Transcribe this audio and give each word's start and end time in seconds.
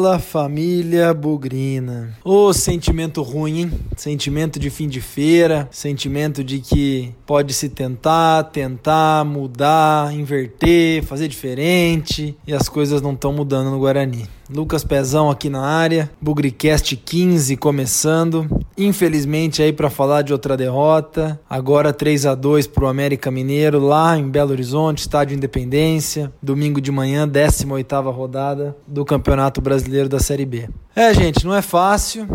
Fala 0.00 0.18
família 0.18 1.12
bugrina. 1.12 2.16
Ô 2.24 2.54
sentimento 2.54 3.20
ruim, 3.20 3.60
hein? 3.60 3.72
Sentimento 3.98 4.58
de 4.58 4.70
fim 4.70 4.88
de 4.88 4.98
feira, 4.98 5.68
sentimento 5.70 6.42
de 6.42 6.58
que 6.58 7.14
pode 7.26 7.52
se 7.52 7.68
tentar, 7.68 8.44
tentar, 8.44 9.26
mudar, 9.26 10.10
inverter, 10.14 11.02
fazer 11.04 11.28
diferente 11.28 12.34
e 12.46 12.54
as 12.54 12.66
coisas 12.66 13.02
não 13.02 13.12
estão 13.12 13.30
mudando 13.30 13.70
no 13.70 13.78
Guarani. 13.78 14.26
Lucas 14.52 14.82
Pezão 14.82 15.30
aqui 15.30 15.48
na 15.48 15.60
área, 15.60 16.10
Bugricast 16.20 16.96
15 16.96 17.56
começando. 17.56 18.48
Infelizmente 18.76 19.62
aí 19.62 19.72
para 19.72 19.88
falar 19.88 20.22
de 20.22 20.32
outra 20.32 20.56
derrota, 20.56 21.40
agora 21.48 21.92
3 21.92 22.26
a 22.26 22.34
2 22.34 22.66
pro 22.66 22.88
América 22.88 23.30
Mineiro 23.30 23.78
lá 23.78 24.18
em 24.18 24.28
Belo 24.28 24.50
Horizonte, 24.50 25.00
Estádio 25.00 25.36
Independência, 25.36 26.32
domingo 26.42 26.80
de 26.80 26.90
manhã, 26.90 27.28
18ª 27.28 28.12
rodada 28.12 28.76
do 28.88 29.04
Campeonato 29.04 29.60
Brasileiro 29.60 30.08
da 30.08 30.18
Série 30.18 30.46
B. 30.46 30.68
É, 30.96 31.14
gente, 31.14 31.46
não 31.46 31.54
é 31.54 31.62
fácil. 31.62 32.26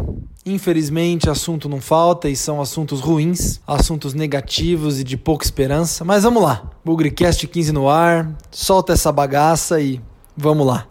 Infelizmente, 0.45 1.29
assunto 1.29 1.67
não 1.67 1.81
falta 1.81 2.29
e 2.29 2.35
são 2.35 2.61
assuntos 2.61 3.01
ruins, 3.01 3.59
assuntos 3.67 4.13
negativos 4.13 4.99
e 4.99 5.03
de 5.03 5.17
pouca 5.17 5.43
esperança. 5.43 6.05
Mas 6.05 6.23
vamos 6.23 6.43
lá. 6.43 6.69
Bugricast 6.85 7.45
15 7.45 7.71
no 7.73 7.89
ar. 7.89 8.31
Solta 8.51 8.93
essa 8.93 9.11
bagaça 9.11 9.81
e 9.81 9.99
vamos 10.37 10.67
lá. 10.67 10.87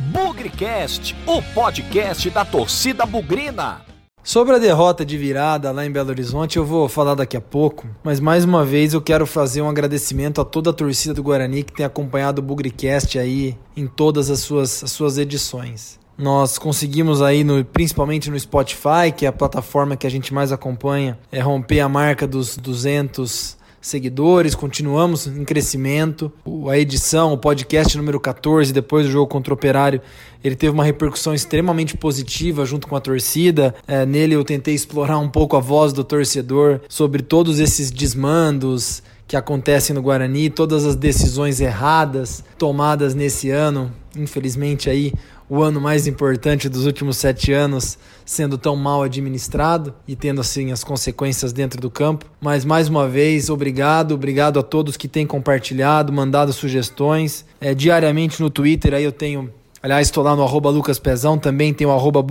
Bugrecast, 0.00 1.16
o 1.26 1.42
podcast 1.52 2.30
da 2.30 2.44
torcida 2.44 3.04
bugrina. 3.04 3.80
Sobre 4.22 4.54
a 4.54 4.58
derrota 4.58 5.04
de 5.04 5.18
virada 5.18 5.72
lá 5.72 5.84
em 5.84 5.90
Belo 5.90 6.10
Horizonte, 6.10 6.56
eu 6.56 6.64
vou 6.64 6.88
falar 6.88 7.16
daqui 7.16 7.36
a 7.36 7.40
pouco, 7.40 7.84
mas 8.04 8.20
mais 8.20 8.44
uma 8.44 8.64
vez 8.64 8.94
eu 8.94 9.02
quero 9.02 9.26
fazer 9.26 9.60
um 9.60 9.68
agradecimento 9.68 10.40
a 10.40 10.44
toda 10.44 10.70
a 10.70 10.72
torcida 10.72 11.14
do 11.14 11.22
Guarani 11.22 11.64
que 11.64 11.72
tem 11.72 11.84
acompanhado 11.84 12.40
o 12.40 12.44
Bugrecast 12.44 13.18
aí 13.18 13.58
em 13.76 13.88
todas 13.88 14.30
as 14.30 14.38
suas, 14.38 14.84
as 14.84 14.92
suas 14.92 15.18
edições. 15.18 15.98
Nós 16.16 16.58
conseguimos 16.58 17.20
aí, 17.20 17.42
no, 17.42 17.64
principalmente 17.64 18.30
no 18.30 18.38
Spotify, 18.38 19.10
que 19.16 19.26
é 19.26 19.28
a 19.28 19.32
plataforma 19.32 19.96
que 19.96 20.06
a 20.06 20.10
gente 20.10 20.32
mais 20.32 20.52
acompanha, 20.52 21.18
é 21.32 21.40
romper 21.40 21.80
a 21.80 21.88
marca 21.88 22.24
dos 22.24 22.56
200 22.56 23.57
seguidores, 23.88 24.54
continuamos 24.54 25.26
em 25.26 25.44
crescimento. 25.44 26.30
A 26.70 26.78
edição, 26.78 27.32
o 27.32 27.38
podcast 27.38 27.96
número 27.96 28.20
14, 28.20 28.72
depois 28.72 29.06
do 29.06 29.12
jogo 29.12 29.26
contra 29.26 29.52
o 29.52 29.56
Operário, 29.56 30.00
ele 30.44 30.54
teve 30.54 30.72
uma 30.72 30.84
repercussão 30.84 31.34
extremamente 31.34 31.96
positiva 31.96 32.66
junto 32.66 32.86
com 32.86 32.94
a 32.94 33.00
torcida. 33.00 33.74
É, 33.86 34.04
nele 34.04 34.34
eu 34.34 34.44
tentei 34.44 34.74
explorar 34.74 35.18
um 35.18 35.28
pouco 35.28 35.56
a 35.56 35.60
voz 35.60 35.92
do 35.92 36.04
torcedor 36.04 36.80
sobre 36.88 37.22
todos 37.22 37.58
esses 37.58 37.90
desmandos 37.90 39.02
que 39.26 39.36
acontecem 39.36 39.94
no 39.94 40.02
Guarani, 40.02 40.48
todas 40.48 40.84
as 40.86 40.94
decisões 40.94 41.60
erradas 41.60 42.44
tomadas 42.56 43.14
nesse 43.14 43.50
ano. 43.50 43.92
Infelizmente 44.16 44.88
aí 44.88 45.12
o 45.48 45.62
ano 45.62 45.80
mais 45.80 46.06
importante 46.06 46.68
dos 46.68 46.86
últimos 46.86 47.16
sete 47.16 47.52
anos 47.52 47.98
sendo 48.24 48.58
tão 48.58 48.76
mal 48.76 49.02
administrado 49.02 49.94
e 50.06 50.14
tendo 50.14 50.40
assim 50.40 50.70
as 50.70 50.84
consequências 50.84 51.52
dentro 51.52 51.80
do 51.80 51.90
campo. 51.90 52.26
Mas 52.40 52.64
mais 52.64 52.88
uma 52.88 53.08
vez, 53.08 53.48
obrigado, 53.48 54.12
obrigado 54.12 54.58
a 54.58 54.62
todos 54.62 54.96
que 54.96 55.08
têm 55.08 55.26
compartilhado, 55.26 56.12
mandado 56.12 56.52
sugestões. 56.52 57.44
É, 57.60 57.74
diariamente 57.74 58.40
no 58.40 58.50
Twitter 58.50 58.92
aí 58.92 59.04
eu 59.04 59.12
tenho 59.12 59.50
Aliás, 59.80 60.08
estou 60.08 60.24
lá 60.24 60.34
no 60.34 60.42
arroba 60.42 60.70
Lucas 60.70 60.98
Pezão, 60.98 61.38
também 61.38 61.72
tem 61.72 61.86
o 61.86 61.92
arroba 61.92 62.24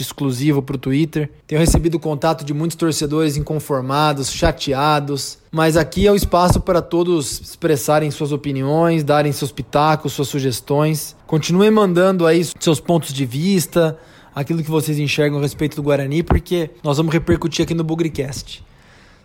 exclusivo 0.00 0.62
para 0.62 0.76
o 0.76 0.78
Twitter. 0.78 1.28
Tenho 1.44 1.60
recebido 1.60 1.98
contato 1.98 2.44
de 2.44 2.54
muitos 2.54 2.76
torcedores 2.76 3.36
inconformados, 3.36 4.30
chateados, 4.30 5.38
mas 5.50 5.76
aqui 5.76 6.06
é 6.06 6.12
o 6.12 6.14
espaço 6.14 6.60
para 6.60 6.80
todos 6.80 7.40
expressarem 7.40 8.08
suas 8.12 8.30
opiniões, 8.30 9.02
darem 9.02 9.32
seus 9.32 9.50
pitacos, 9.50 10.12
suas 10.12 10.28
sugestões. 10.28 11.16
Continuem 11.26 11.72
mandando 11.72 12.24
aí 12.24 12.42
seus 12.60 12.78
pontos 12.78 13.12
de 13.12 13.26
vista, 13.26 13.98
aquilo 14.32 14.62
que 14.62 14.70
vocês 14.70 14.96
enxergam 14.96 15.40
a 15.40 15.42
respeito 15.42 15.74
do 15.74 15.82
Guarani, 15.82 16.22
porque 16.22 16.70
nós 16.84 16.98
vamos 16.98 17.12
repercutir 17.12 17.64
aqui 17.64 17.74
no 17.74 17.82
Bugricast. 17.82 18.64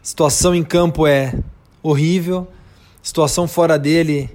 Situação 0.02 0.56
em 0.56 0.64
campo 0.64 1.06
é 1.06 1.36
horrível, 1.84 2.48
situação 3.04 3.48
fora 3.48 3.78
dele 3.78 4.32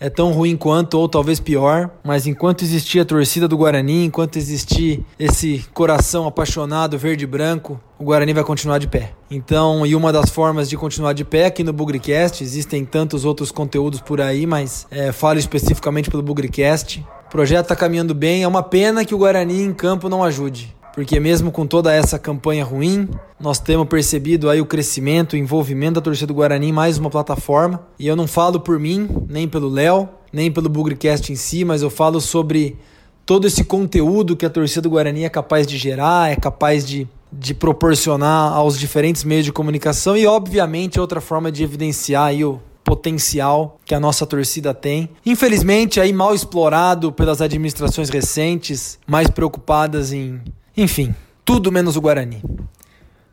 é 0.00 0.08
tão 0.08 0.32
ruim 0.32 0.56
quanto, 0.56 0.94
ou 0.94 1.08
talvez 1.08 1.40
pior, 1.40 1.90
mas 2.04 2.26
enquanto 2.26 2.62
existir 2.62 3.00
a 3.00 3.04
torcida 3.04 3.48
do 3.48 3.56
Guarani, 3.56 4.04
enquanto 4.04 4.36
existir 4.36 5.04
esse 5.18 5.64
coração 5.74 6.26
apaixonado 6.26 6.96
verde 6.96 7.24
e 7.24 7.26
branco, 7.26 7.80
o 7.98 8.04
Guarani 8.04 8.32
vai 8.32 8.44
continuar 8.44 8.78
de 8.78 8.86
pé. 8.86 9.12
Então, 9.30 9.84
e 9.84 9.94
uma 9.94 10.12
das 10.12 10.30
formas 10.30 10.68
de 10.68 10.76
continuar 10.76 11.12
de 11.12 11.24
pé 11.24 11.46
aqui 11.46 11.64
no 11.64 11.72
Bugricast, 11.72 12.42
existem 12.42 12.84
tantos 12.84 13.24
outros 13.24 13.50
conteúdos 13.50 14.00
por 14.00 14.20
aí, 14.20 14.46
mas 14.46 14.86
é, 14.90 15.10
falo 15.10 15.38
especificamente 15.38 16.10
pelo 16.10 16.22
Bugricast. 16.22 17.04
O 17.26 17.30
projeto 17.30 17.64
está 17.64 17.76
caminhando 17.76 18.14
bem, 18.14 18.42
é 18.42 18.48
uma 18.48 18.62
pena 18.62 19.04
que 19.04 19.14
o 19.14 19.18
Guarani 19.18 19.62
em 19.62 19.74
campo 19.74 20.08
não 20.08 20.22
ajude 20.22 20.76
porque 20.94 21.20
mesmo 21.20 21.52
com 21.52 21.66
toda 21.66 21.92
essa 21.92 22.18
campanha 22.18 22.64
ruim, 22.64 23.08
nós 23.38 23.58
temos 23.58 23.86
percebido 23.88 24.50
aí 24.50 24.60
o 24.60 24.66
crescimento, 24.66 25.34
o 25.34 25.36
envolvimento 25.36 25.94
da 25.94 26.00
torcida 26.00 26.26
do 26.26 26.34
Guarani 26.34 26.68
em 26.68 26.72
mais 26.72 26.98
uma 26.98 27.10
plataforma. 27.10 27.86
E 27.98 28.06
eu 28.06 28.16
não 28.16 28.26
falo 28.26 28.60
por 28.60 28.78
mim, 28.78 29.08
nem 29.28 29.48
pelo 29.48 29.68
Léo, 29.68 30.08
nem 30.32 30.50
pelo 30.50 30.68
Bugrecast 30.68 31.32
em 31.32 31.36
si, 31.36 31.64
mas 31.64 31.82
eu 31.82 31.90
falo 31.90 32.20
sobre 32.20 32.76
todo 33.24 33.46
esse 33.46 33.64
conteúdo 33.64 34.36
que 34.36 34.46
a 34.46 34.50
torcida 34.50 34.82
do 34.82 34.90
Guarani 34.90 35.24
é 35.24 35.28
capaz 35.28 35.66
de 35.66 35.76
gerar, 35.76 36.30
é 36.30 36.36
capaz 36.36 36.86
de, 36.86 37.06
de 37.32 37.54
proporcionar 37.54 38.52
aos 38.52 38.78
diferentes 38.78 39.22
meios 39.22 39.44
de 39.44 39.52
comunicação 39.52 40.16
e, 40.16 40.26
obviamente, 40.26 40.98
outra 40.98 41.20
forma 41.20 41.52
de 41.52 41.62
evidenciar 41.62 42.24
aí 42.24 42.44
o 42.44 42.60
potencial 42.82 43.78
que 43.84 43.94
a 43.94 44.00
nossa 44.00 44.26
torcida 44.26 44.72
tem. 44.72 45.10
Infelizmente, 45.26 46.00
aí 46.00 46.10
mal 46.10 46.34
explorado 46.34 47.12
pelas 47.12 47.42
administrações 47.42 48.08
recentes, 48.08 48.98
mais 49.06 49.28
preocupadas 49.28 50.10
em 50.10 50.40
enfim, 50.78 51.12
tudo 51.44 51.72
menos 51.72 51.96
o 51.96 52.00
Guarani. 52.00 52.40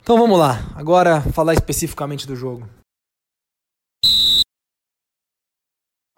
Então 0.01 0.17
vamos 0.17 0.39
lá, 0.39 0.71
agora 0.73 1.21
falar 1.21 1.53
especificamente 1.53 2.25
do 2.25 2.35
jogo. 2.35 2.67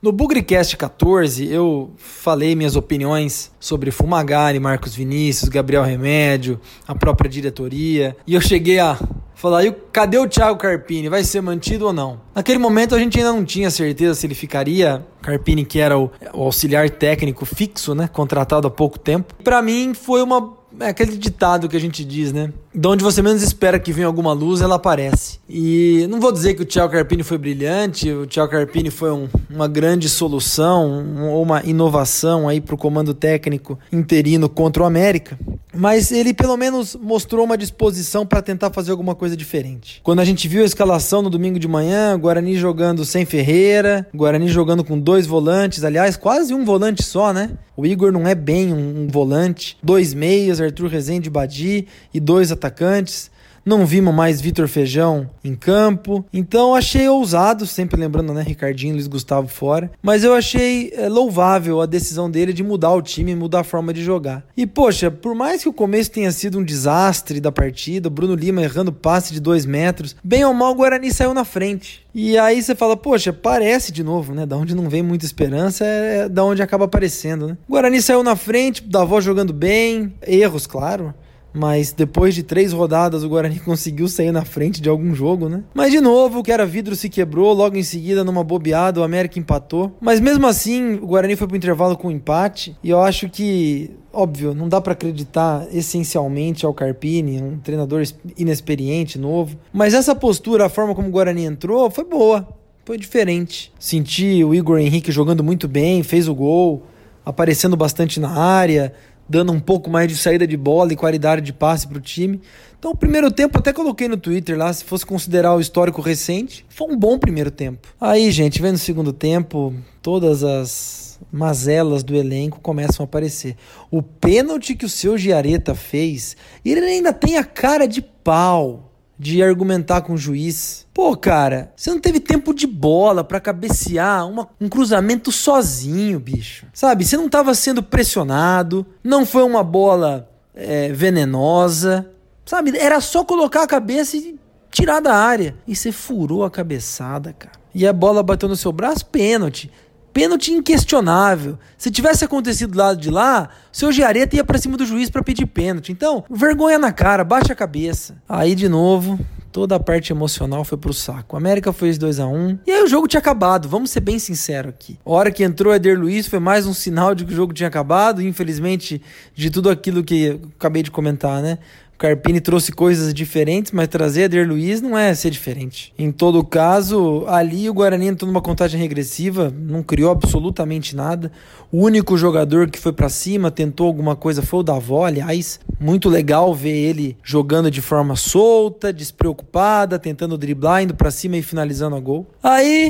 No 0.01 0.13
Bugricast 0.13 0.77
14, 0.77 1.51
eu 1.51 1.91
falei 1.97 2.55
minhas 2.55 2.77
opiniões 2.77 3.51
sobre 3.59 3.91
Fumagari, 3.91 4.57
Marcos 4.57 4.95
Vinícius, 4.95 5.49
Gabriel 5.49 5.83
Remédio, 5.83 6.61
a 6.87 6.95
própria 6.95 7.29
diretoria, 7.29 8.15
e 8.25 8.33
eu 8.33 8.39
cheguei 8.39 8.79
a 8.79 8.97
falar: 9.35 9.65
e 9.65 9.71
cadê 9.91 10.17
o 10.17 10.27
Thiago 10.27 10.57
Carpini? 10.57 11.09
Vai 11.09 11.23
ser 11.23 11.41
mantido 11.41 11.87
ou 11.87 11.93
não? 11.93 12.21
Naquele 12.33 12.57
momento 12.57 12.95
a 12.95 12.99
gente 12.99 13.17
ainda 13.17 13.31
não 13.31 13.43
tinha 13.43 13.69
certeza 13.69 14.15
se 14.15 14.25
ele 14.25 14.35
ficaria. 14.35 15.05
Carpini, 15.21 15.65
que 15.65 15.79
era 15.79 15.97
o, 15.97 16.09
o 16.33 16.43
auxiliar 16.43 16.89
técnico 16.89 17.45
fixo, 17.45 17.93
né? 17.93 18.07
Contratado 18.07 18.67
há 18.67 18.71
pouco 18.71 18.97
tempo. 18.97 19.33
Para 19.43 19.61
mim 19.61 19.93
foi 19.93 20.21
uma 20.21 20.56
é 20.79 20.87
aquele 20.89 21.17
ditado 21.17 21.67
que 21.67 21.75
a 21.75 21.79
gente 21.79 22.03
diz, 22.03 22.31
né? 22.31 22.51
De 22.73 22.87
onde 22.87 23.03
você 23.03 23.21
menos 23.21 23.41
espera 23.41 23.79
que 23.79 23.91
venha 23.91 24.07
alguma 24.07 24.33
luz, 24.33 24.61
ela 24.61 24.75
aparece. 24.75 25.39
E 25.49 26.05
não 26.09 26.19
vou 26.19 26.31
dizer 26.31 26.53
que 26.53 26.61
o 26.61 26.65
Thiago 26.65 26.93
Carpini 26.93 27.23
foi 27.23 27.37
brilhante, 27.37 28.11
o 28.11 28.27
Thiago 28.27 28.51
Carpini 28.51 28.89
foi 28.89 29.11
um, 29.11 29.27
uma 29.49 29.67
grande 29.67 30.07
solução 30.09 31.05
ou 31.31 31.41
uma 31.41 31.63
inovação 31.63 32.47
aí 32.47 32.61
para 32.61 32.75
o 32.75 32.77
comando 32.77 33.13
técnico 33.13 33.79
interino 33.91 34.47
contra 34.47 34.83
o 34.83 34.85
América, 34.85 35.37
mas 35.77 36.11
ele 36.11 36.33
pelo 36.33 36.57
menos 36.57 36.95
mostrou 36.95 37.45
uma 37.45 37.57
disposição 37.57 38.25
para 38.25 38.41
tentar 38.41 38.71
fazer 38.71 38.91
alguma 38.91 39.15
coisa 39.15 39.37
diferente. 39.37 40.01
Quando 40.03 40.19
a 40.19 40.25
gente 40.25 40.47
viu 40.47 40.63
a 40.63 40.65
escalação 40.65 41.21
no 41.21 41.29
domingo 41.29 41.59
de 41.59 41.67
manhã, 41.67 42.17
Guarani 42.17 42.57
jogando 42.57 43.05
sem 43.05 43.25
Ferreira, 43.25 44.07
Guarani 44.13 44.47
jogando 44.49 44.83
com 44.83 44.99
dois 44.99 45.25
volantes, 45.25 45.83
aliás, 45.83 46.17
quase 46.17 46.53
um 46.53 46.65
volante 46.65 47.03
só, 47.03 47.31
né? 47.31 47.51
O 47.75 47.85
Igor 47.85 48.11
não 48.11 48.27
é 48.27 48.33
bem 48.33 48.73
um, 48.73 49.03
um 49.03 49.07
volante, 49.07 49.77
dois 49.81 50.13
meias, 50.13 50.59
Arthur 50.59 50.87
Rezende 50.87 51.29
Badi 51.29 51.87
e 52.13 52.19
dois 52.19 52.51
atacantes. 52.51 53.29
Não 53.67 53.85
vimos 53.85 54.15
mais 54.15 54.39
Vitor 54.39 54.65
Feijão 54.69 55.29
em 55.43 55.53
campo. 55.53 56.23
Então 56.31 56.73
achei 56.73 57.05
ousado, 57.09 57.67
sempre 57.67 57.99
lembrando, 57.99 58.33
né, 58.33 58.41
Ricardinho 58.41 58.93
Luiz 58.93 59.07
Gustavo 59.07 59.49
fora. 59.49 59.91
Mas 60.01 60.23
eu 60.23 60.33
achei 60.33 60.93
é, 60.95 61.09
louvável 61.09 61.81
a 61.81 61.85
decisão 61.85 62.31
dele 62.31 62.53
de 62.53 62.63
mudar 62.63 62.93
o 62.93 63.01
time, 63.01 63.35
mudar 63.35 63.59
a 63.59 63.65
forma 63.65 63.93
de 63.93 64.01
jogar. 64.01 64.45
E 64.55 64.65
poxa, 64.65 65.11
por 65.11 65.35
mais 65.35 65.63
que 65.63 65.67
o 65.67 65.73
começo 65.73 66.11
tenha 66.11 66.31
sido 66.31 66.59
um 66.59 66.63
desastre 66.63 67.41
da 67.41 67.51
partida, 67.51 68.09
Bruno 68.09 68.35
Lima 68.35 68.61
errando 68.61 68.93
passe 68.93 69.33
de 69.33 69.41
dois 69.41 69.65
metros, 69.65 70.15
bem 70.23 70.45
ou 70.45 70.53
mal 70.53 70.71
o 70.71 70.75
Guarani 70.75 71.11
saiu 71.11 71.33
na 71.33 71.43
frente. 71.43 72.07
E 72.15 72.37
aí 72.37 72.63
você 72.63 72.73
fala, 72.73 72.95
poxa, 72.95 73.33
parece 73.33 73.91
de 73.91 74.01
novo, 74.01 74.33
né? 74.33 74.45
Da 74.45 74.55
onde 74.55 74.73
não 74.73 74.87
vem 74.87 75.03
muita 75.03 75.25
esperança 75.25 75.83
é 75.83 76.29
da 76.29 76.41
onde 76.41 76.61
acaba 76.61 76.85
aparecendo, 76.85 77.49
né? 77.49 77.57
O 77.67 77.73
Guarani 77.73 78.01
saiu 78.01 78.23
na 78.23 78.37
frente, 78.37 78.81
Davó 78.81 79.19
jogando 79.19 79.51
bem, 79.51 80.13
erros, 80.25 80.65
claro 80.65 81.13
mas 81.53 81.91
depois 81.91 82.35
de 82.35 82.43
três 82.43 82.71
rodadas 82.71 83.23
o 83.23 83.29
Guarani 83.29 83.59
conseguiu 83.65 84.07
sair 84.07 84.31
na 84.31 84.45
frente 84.45 84.81
de 84.81 84.89
algum 84.89 85.13
jogo, 85.13 85.49
né? 85.49 85.63
Mas 85.73 85.91
de 85.91 86.01
novo, 86.01 86.39
o 86.39 86.43
que 86.43 86.51
era 86.51 86.65
vidro 86.65 86.95
se 86.95 87.09
quebrou, 87.09 87.53
logo 87.53 87.77
em 87.77 87.83
seguida, 87.83 88.23
numa 88.23 88.43
bobeada, 88.43 88.99
o 88.99 89.03
América 89.03 89.39
empatou. 89.39 89.95
Mas 89.99 90.19
mesmo 90.19 90.45
assim, 90.47 90.95
o 90.95 91.07
Guarani 91.07 91.35
foi 91.35 91.47
pro 91.47 91.57
intervalo 91.57 91.97
com 91.97 92.07
um 92.07 92.11
empate, 92.11 92.75
e 92.83 92.89
eu 92.89 93.01
acho 93.01 93.29
que 93.29 93.91
óbvio, 94.17 94.55
não 94.55 94.67
dá 94.67 94.81
para 94.81 94.93
acreditar 94.93 95.67
essencialmente 95.71 96.65
ao 96.65 96.73
Carpini, 96.73 97.39
um 97.39 97.59
treinador 97.59 98.03
inexperiente, 98.35 99.19
novo. 99.19 99.57
Mas 99.71 99.93
essa 99.93 100.15
postura, 100.15 100.65
a 100.65 100.69
forma 100.69 100.95
como 100.95 101.07
o 101.07 101.11
Guarani 101.11 101.45
entrou, 101.45 101.91
foi 101.91 102.03
boa, 102.03 102.47
foi 102.83 102.97
diferente. 102.97 103.71
Senti 103.77 104.43
o 104.43 104.55
Igor 104.55 104.79
Henrique 104.79 105.11
jogando 105.11 105.43
muito 105.43 105.67
bem, 105.67 106.01
fez 106.01 106.27
o 106.27 106.33
gol, 106.33 106.87
aparecendo 107.23 107.77
bastante 107.77 108.19
na 108.19 108.31
área, 108.31 108.91
dando 109.29 109.51
um 109.51 109.59
pouco 109.59 109.89
mais 109.89 110.07
de 110.07 110.17
saída 110.17 110.47
de 110.47 110.55
bola 110.55 110.93
e 110.93 110.95
qualidade 110.95 111.41
de 111.41 111.53
passe 111.53 111.87
para 111.87 111.97
o 111.97 112.01
time. 112.01 112.41
Então, 112.79 112.91
o 112.91 112.97
primeiro 112.97 113.31
tempo, 113.31 113.57
até 113.57 113.73
coloquei 113.73 114.07
no 114.07 114.17
Twitter 114.17 114.57
lá, 114.57 114.71
se 114.71 114.83
fosse 114.83 115.05
considerar 115.05 115.55
o 115.55 115.59
histórico 115.59 116.01
recente, 116.01 116.65
foi 116.69 116.87
um 116.87 116.97
bom 116.97 117.17
primeiro 117.17 117.49
tempo. 117.49 117.87
Aí, 117.99 118.31
gente, 118.31 118.61
vendo 118.61 118.75
o 118.75 118.79
segundo 118.79 119.11
tempo, 119.11 119.73
todas 120.01 120.43
as 120.43 121.19
mazelas 121.31 122.03
do 122.03 122.15
elenco 122.15 122.59
começam 122.59 123.03
a 123.03 123.05
aparecer. 123.05 123.55
O 123.89 124.01
pênalti 124.03 124.75
que 124.75 124.85
o 124.85 124.89
seu 124.89 125.17
Giareta 125.17 125.73
fez, 125.73 126.37
ele 126.63 126.81
ainda 126.81 127.11
tem 127.11 127.37
a 127.37 127.43
cara 127.43 127.87
de 127.87 128.01
pau 128.01 128.86
de 129.19 129.41
argumentar 129.41 130.01
com 130.01 130.13
o 130.13 130.17
juiz. 130.17 130.85
Pô, 130.93 131.15
cara, 131.15 131.71
você 131.75 131.89
não 131.89 131.99
teve 131.99 132.19
tempo 132.19 132.53
de 132.53 132.67
bola 132.67 133.23
para 133.23 133.39
cabecear 133.39 134.27
uma, 134.27 134.47
um 134.59 134.69
cruzamento 134.69 135.31
sozinho, 135.31 136.19
bicho. 136.19 136.65
Sabe, 136.73 137.05
você 137.05 137.17
não 137.17 137.29
tava 137.29 137.53
sendo 137.55 137.81
pressionado, 137.81 138.85
não 139.03 139.25
foi 139.25 139.43
uma 139.43 139.63
bola 139.63 140.29
é, 140.53 140.91
venenosa. 140.91 142.09
Sabe? 142.45 142.77
Era 142.77 143.01
só 143.01 143.25
colocar 143.25 143.63
a 143.63 143.67
cabeça 143.67 144.15
e 144.15 144.39
tirar 144.71 145.01
da 145.01 145.13
área. 145.13 145.55
E 145.67 145.75
você 145.75 145.91
furou 145.91 146.43
a 146.45 146.51
cabeçada, 146.51 147.33
cara. 147.33 147.57
E 147.73 147.85
a 147.85 147.93
bola 147.93 148.23
bateu 148.23 148.47
no 148.47 148.55
seu 148.55 148.71
braço, 148.71 149.05
pênalti. 149.05 149.69
Pênalti 150.17 150.51
inquestionável. 150.51 151.59
Se 151.77 151.91
tivesse 151.91 152.25
acontecido 152.25 152.71
do 152.71 152.77
lado 152.79 152.99
de 152.99 153.11
lá, 153.11 153.49
seu 153.71 153.91
Giareta 153.91 154.35
ia 154.35 154.43
para 154.43 154.57
cima 154.57 154.75
do 154.75 154.83
juiz 154.83 155.11
para 155.11 155.21
pedir 155.21 155.45
pênalti. 155.45 155.91
Então, 155.91 156.23
vergonha 156.27 156.79
na 156.79 156.91
cara, 156.91 157.23
baixa 157.23 157.53
a 157.53 157.55
cabeça. 157.55 158.17
Aí 158.27 158.55
de 158.55 158.67
novo, 158.67 159.19
toda 159.51 159.75
a 159.75 159.79
parte 159.79 160.11
emocional 160.11 160.65
foi 160.65 160.75
pro 160.75 160.91
saco. 160.91 161.35
O 161.35 161.37
América 161.37 161.71
fez 161.71 161.99
2 161.99 162.19
a 162.19 162.25
1 162.25 162.59
E 162.65 162.71
aí 162.71 162.83
o 162.83 162.87
jogo 162.87 163.07
tinha 163.07 163.19
acabado, 163.19 163.69
vamos 163.69 163.91
ser 163.91 163.99
bem 163.99 164.17
sinceros 164.17 164.73
aqui. 164.73 164.97
A 165.05 165.11
hora 165.11 165.29
que 165.29 165.43
entrou 165.43 165.71
Eder 165.71 165.99
Luiz 165.99 166.25
foi 166.25 166.39
mais 166.39 166.65
um 166.65 166.73
sinal 166.73 167.13
de 167.13 167.23
que 167.23 167.31
o 167.31 167.35
jogo 167.35 167.53
tinha 167.53 167.69
acabado, 167.69 168.19
infelizmente, 168.19 168.99
de 169.35 169.51
tudo 169.51 169.69
aquilo 169.69 170.03
que 170.03 170.39
acabei 170.57 170.81
de 170.81 170.89
comentar, 170.89 171.43
né? 171.43 171.59
Carpini 171.97 172.39
trouxe 172.39 172.71
coisas 172.71 173.11
diferentes, 173.11 173.71
mas 173.71 173.87
trazer 173.87 174.23
Eder 174.23 174.47
Luiz 174.47 174.81
não 174.81 174.95
é 174.95 175.13
ser 175.15 175.31
diferente. 175.31 175.91
Em 175.97 176.11
todo 176.11 176.43
caso, 176.43 177.25
ali 177.27 177.67
o 177.67 177.73
Guarani 177.73 178.07
entrou 178.07 178.31
numa 178.31 178.41
contagem 178.41 178.79
regressiva, 178.79 179.51
não 179.57 179.81
criou 179.81 180.11
absolutamente 180.11 180.95
nada. 180.95 181.31
O 181.71 181.83
único 181.83 182.15
jogador 182.15 182.69
que 182.69 182.79
foi 182.79 182.93
para 182.93 183.09
cima, 183.09 183.49
tentou 183.49 183.87
alguma 183.87 184.15
coisa 184.15 184.43
foi 184.43 184.59
o 184.59 184.63
Davó, 184.63 185.05
aliás. 185.05 185.59
Muito 185.79 186.07
legal 186.07 186.53
ver 186.53 186.75
ele 186.75 187.17
jogando 187.23 187.71
de 187.71 187.81
forma 187.81 188.15
solta, 188.15 188.93
despreocupada, 188.93 189.97
tentando 189.97 190.37
driblar, 190.37 190.83
indo 190.83 190.93
para 190.93 191.09
cima 191.09 191.37
e 191.37 191.41
finalizando 191.41 191.95
a 191.95 191.99
gol. 191.99 192.27
Aí, 192.43 192.89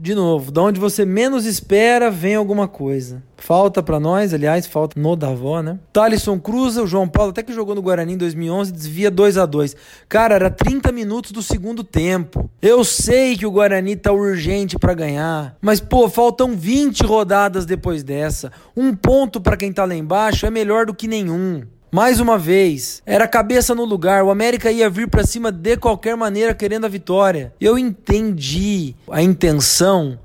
de 0.00 0.14
novo, 0.14 0.50
da 0.50 0.62
onde 0.62 0.80
você 0.80 1.04
menos 1.04 1.44
espera, 1.44 2.10
vem 2.10 2.34
alguma 2.34 2.66
coisa. 2.66 3.22
Falta 3.36 3.82
para 3.82 4.00
nós, 4.00 4.32
aliás, 4.32 4.66
falta 4.66 4.98
no 4.98 5.14
Davó, 5.14 5.60
né? 5.60 5.78
Thalisson 5.92 6.40
cruza, 6.40 6.82
o 6.82 6.86
João 6.86 7.06
Paulo, 7.06 7.32
até 7.32 7.42
que 7.42 7.52
jogou 7.52 7.74
no 7.74 7.82
Guarani 7.82 8.14
em 8.14 8.16
2011, 8.16 8.72
desvia 8.72 9.10
2 9.10 9.36
a 9.36 9.44
2 9.44 9.76
Cara, 10.08 10.36
era 10.36 10.50
30 10.50 10.90
minutos 10.90 11.32
do 11.32 11.42
segundo 11.42 11.84
tempo. 11.84 12.48
Eu 12.62 12.82
sei 12.82 13.36
que 13.36 13.44
o 13.44 13.50
Guarani 13.50 13.94
tá 13.94 14.10
urgente 14.10 14.78
para 14.78 14.94
ganhar, 14.94 15.54
mas 15.60 15.80
pô, 15.80 16.08
faltam 16.08 16.56
20 16.56 17.02
rodadas 17.04 17.66
depois 17.66 18.02
dessa. 18.02 18.50
Um 18.74 18.94
ponto 18.94 19.38
para 19.38 19.56
quem 19.56 19.70
tá 19.70 19.84
lá 19.84 19.94
embaixo 19.94 20.46
é 20.46 20.50
melhor 20.50 20.86
do 20.86 20.94
que 20.94 21.06
nenhum. 21.06 21.62
Mais 21.92 22.20
uma 22.20 22.38
vez, 22.38 23.02
era 23.04 23.26
cabeça 23.26 23.74
no 23.74 23.84
lugar, 23.84 24.22
o 24.22 24.30
América 24.30 24.70
ia 24.70 24.88
vir 24.88 25.08
para 25.08 25.26
cima 25.26 25.50
de 25.50 25.76
qualquer 25.76 26.16
maneira 26.16 26.54
querendo 26.54 26.84
a 26.84 26.88
vitória. 26.88 27.52
Eu 27.60 27.76
entendi 27.76 28.94
a 29.10 29.20
intenção 29.20 30.16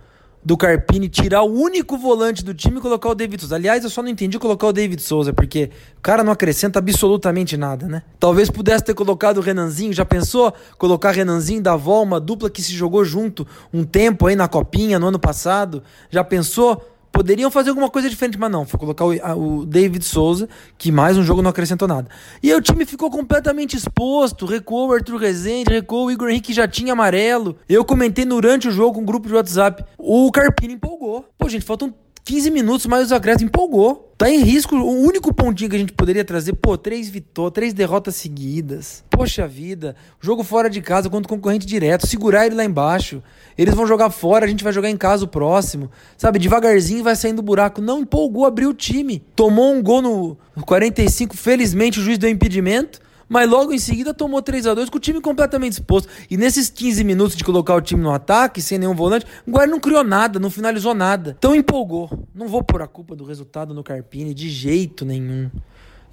do 0.43 0.55
Carpini 0.55 1.09
tirar 1.09 1.41
o 1.41 1.51
único 1.51 1.97
volante 1.97 2.45
do 2.45 2.53
time 2.53 2.77
e 2.77 2.81
colocar 2.81 3.09
o 3.09 3.15
David 3.15 3.41
Souza. 3.41 3.55
Aliás, 3.55 3.83
eu 3.83 3.89
só 3.89 4.03
não 4.03 4.09
entendi 4.09 4.37
colocar 4.37 4.67
o 4.67 4.71
David 4.71 5.01
Souza, 5.01 5.33
porque 5.33 5.71
o 5.97 6.01
cara 6.01 6.23
não 6.23 6.31
acrescenta 6.31 6.77
absolutamente 6.77 7.57
nada, 7.57 7.87
né? 7.87 8.03
Talvez 8.19 8.51
pudesse 8.51 8.83
ter 8.83 8.93
colocado 8.93 9.37
o 9.37 9.41
Renanzinho, 9.41 9.91
já 9.91 10.05
pensou? 10.05 10.53
Colocar 10.77 11.09
Renanzinho 11.09 11.63
da 11.63 11.75
Vol, 11.75 12.03
uma 12.03 12.19
dupla 12.19 12.47
que 12.47 12.61
se 12.61 12.73
jogou 12.73 13.03
junto 13.03 13.47
um 13.73 13.83
tempo 13.83 14.27
aí 14.27 14.35
na 14.35 14.47
Copinha 14.47 14.99
no 14.99 15.07
ano 15.07 15.17
passado. 15.17 15.81
Já 16.11 16.23
pensou? 16.23 16.94
Poderiam 17.15 17.49
fazer 17.49 17.69
alguma 17.69 17.89
coisa 17.89 18.09
diferente, 18.09 18.37
mas 18.37 18.51
não. 18.51 18.65
Foi 18.65 18.77
colocar 18.77 19.05
o, 19.05 19.59
o, 19.61 19.65
David 19.65 20.03
Souza, 20.03 20.49
que 20.77 20.91
mais 20.91 21.17
um 21.17 21.23
jogo 21.23 21.41
não 21.41 21.49
acrescentou 21.49 21.87
nada. 21.87 22.09
E 22.43 22.51
aí 22.51 22.57
o 22.57 22.61
time 22.61 22.85
ficou 22.85 23.09
completamente 23.09 23.77
exposto. 23.77 24.45
Recuou 24.45 24.89
o 24.89 24.93
Arthur 24.93 25.15
Rezende, 25.15 25.69
recuou 25.71 26.07
o 26.07 26.11
Igor 26.11 26.27
Henrique, 26.27 26.47
que 26.47 26.53
já 26.53 26.67
tinha 26.67 26.91
amarelo. 26.91 27.55
Eu 27.69 27.85
comentei 27.85 28.25
durante 28.25 28.67
o 28.67 28.71
jogo 28.71 28.95
com 28.95 29.01
um 29.01 29.05
grupo 29.05 29.29
de 29.29 29.33
WhatsApp. 29.33 29.85
O 29.97 30.29
Carpini 30.29 30.73
empolgou. 30.73 31.25
Pô, 31.37 31.47
gente, 31.47 31.63
faltam 31.63 31.93
15 32.25 32.49
minutos 32.49 32.87
mais 32.87 33.05
os 33.05 33.11
acréscimos 33.11 33.49
empolgou. 33.49 34.11
Tá 34.17 34.27
em 34.27 34.39
risco. 34.39 34.75
O 34.75 35.01
único 35.01 35.31
pontinho 35.31 35.69
que 35.69 35.75
a 35.75 35.79
gente 35.79 35.93
poderia 35.93 36.25
trazer, 36.25 36.53
pô, 36.53 36.75
três 36.75 37.07
vitórias, 37.07 37.53
três 37.53 37.73
derrotas 37.73 38.15
seguidas. 38.15 39.03
Poxa 39.11 39.47
vida. 39.47 39.95
Jogo 40.19 40.43
fora 40.43 40.67
de 40.67 40.81
casa 40.81 41.07
contra 41.07 41.31
o 41.31 41.35
concorrente 41.35 41.67
direto. 41.67 42.07
Segurar 42.07 42.47
ele 42.47 42.55
lá 42.55 42.65
embaixo. 42.65 43.21
Eles 43.55 43.75
vão 43.75 43.85
jogar 43.85 44.09
fora, 44.09 44.45
a 44.45 44.47
gente 44.47 44.63
vai 44.63 44.73
jogar 44.73 44.89
em 44.89 44.97
casa 44.97 45.23
o 45.23 45.27
próximo. 45.27 45.91
Sabe, 46.17 46.39
devagarzinho 46.39 47.03
vai 47.03 47.15
saindo 47.15 47.37
do 47.37 47.41
buraco. 47.43 47.79
Não 47.79 47.99
empolgou, 47.99 48.45
abriu 48.45 48.69
o 48.69 48.73
time. 48.73 49.23
Tomou 49.35 49.71
um 49.71 49.83
gol 49.83 50.01
no 50.01 50.37
45. 50.65 51.37
Felizmente 51.37 51.99
o 51.99 52.01
juiz 52.01 52.17
deu 52.17 52.31
impedimento 52.31 52.99
mas 53.27 53.49
logo 53.49 53.73
em 53.73 53.79
seguida 53.79 54.13
tomou 54.13 54.41
3 54.41 54.67
a 54.67 54.73
2 54.73 54.89
com 54.89 54.97
o 54.97 54.99
time 54.99 55.19
completamente 55.19 55.73
exposto. 55.73 56.07
E 56.29 56.37
nesses 56.37 56.69
15 56.69 57.03
minutos 57.03 57.35
de 57.35 57.43
colocar 57.43 57.75
o 57.75 57.81
time 57.81 58.01
no 58.01 58.11
ataque, 58.11 58.61
sem 58.61 58.77
nenhum 58.77 58.95
volante, 58.95 59.25
o 59.45 59.51
Guarani 59.51 59.71
não 59.71 59.79
criou 59.79 60.03
nada, 60.03 60.39
não 60.39 60.51
finalizou 60.51 60.93
nada. 60.93 61.35
Então 61.37 61.55
empolgou. 61.55 62.09
Não 62.33 62.47
vou 62.47 62.63
pôr 62.63 62.81
a 62.81 62.87
culpa 62.87 63.15
do 63.15 63.23
resultado 63.23 63.73
no 63.73 63.83
Carpini 63.83 64.33
de 64.33 64.49
jeito 64.49 65.05
nenhum. 65.05 65.49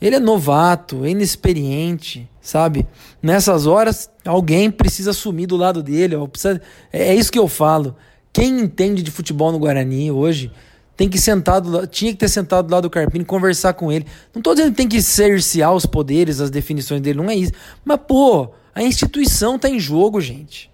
Ele 0.01 0.17
é 0.17 0.21
novato, 0.21 1.05
é 1.05 1.11
inexperiente, 1.11 2.29
sabe? 2.41 2.89
Nessas 3.23 3.67
horas, 3.67 4.11
alguém 4.27 4.69
precisa 4.69 5.11
assumir 5.11 5.47
do 5.47 5.57
lado 5.57 5.83
dele. 5.83 6.17
Precisa... 6.27 6.61
É, 6.93 7.11
é 7.11 7.15
isso 7.15 7.31
que 7.31 7.39
eu 7.39 7.47
falo. 7.47 7.95
Quem 8.33 8.61
entende 8.61 9.03
de 9.03 9.11
futebol 9.11 9.53
no 9.53 9.59
Guarani 9.59 10.11
hoje 10.11 10.51
tem 10.97 11.09
que 11.09 11.19
sentar 11.19 11.61
do, 11.61 11.87
tinha 11.87 12.13
que 12.13 12.19
ter 12.19 12.29
sentado 12.29 12.69
do 12.69 12.73
lado 12.73 12.83
do 12.83 12.91
Carpini, 12.91 13.25
conversar 13.25 13.73
com 13.75 13.91
ele. 13.91 14.07
Não 14.35 14.41
estou 14.41 14.55
dizendo 14.55 14.71
que 14.71 14.77
tem 14.77 14.89
que 14.89 15.01
cercear 15.01 15.73
os 15.73 15.87
poderes, 15.87 16.41
as 16.41 16.51
definições 16.51 17.01
dele, 17.01 17.19
não 17.19 17.31
é 17.31 17.35
isso. 17.35 17.53
Mas, 17.85 17.99
pô, 18.07 18.51
a 18.75 18.83
instituição 18.83 19.59
tá 19.59 19.69
em 19.69 19.79
jogo, 19.79 20.21
gente. 20.21 20.71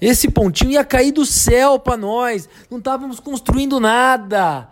Esse 0.00 0.30
pontinho 0.30 0.72
ia 0.72 0.84
cair 0.84 1.12
do 1.12 1.26
céu 1.26 1.78
para 1.78 1.96
nós. 1.96 2.48
Não 2.70 2.78
estávamos 2.78 3.20
construindo 3.20 3.78
nada. 3.78 4.68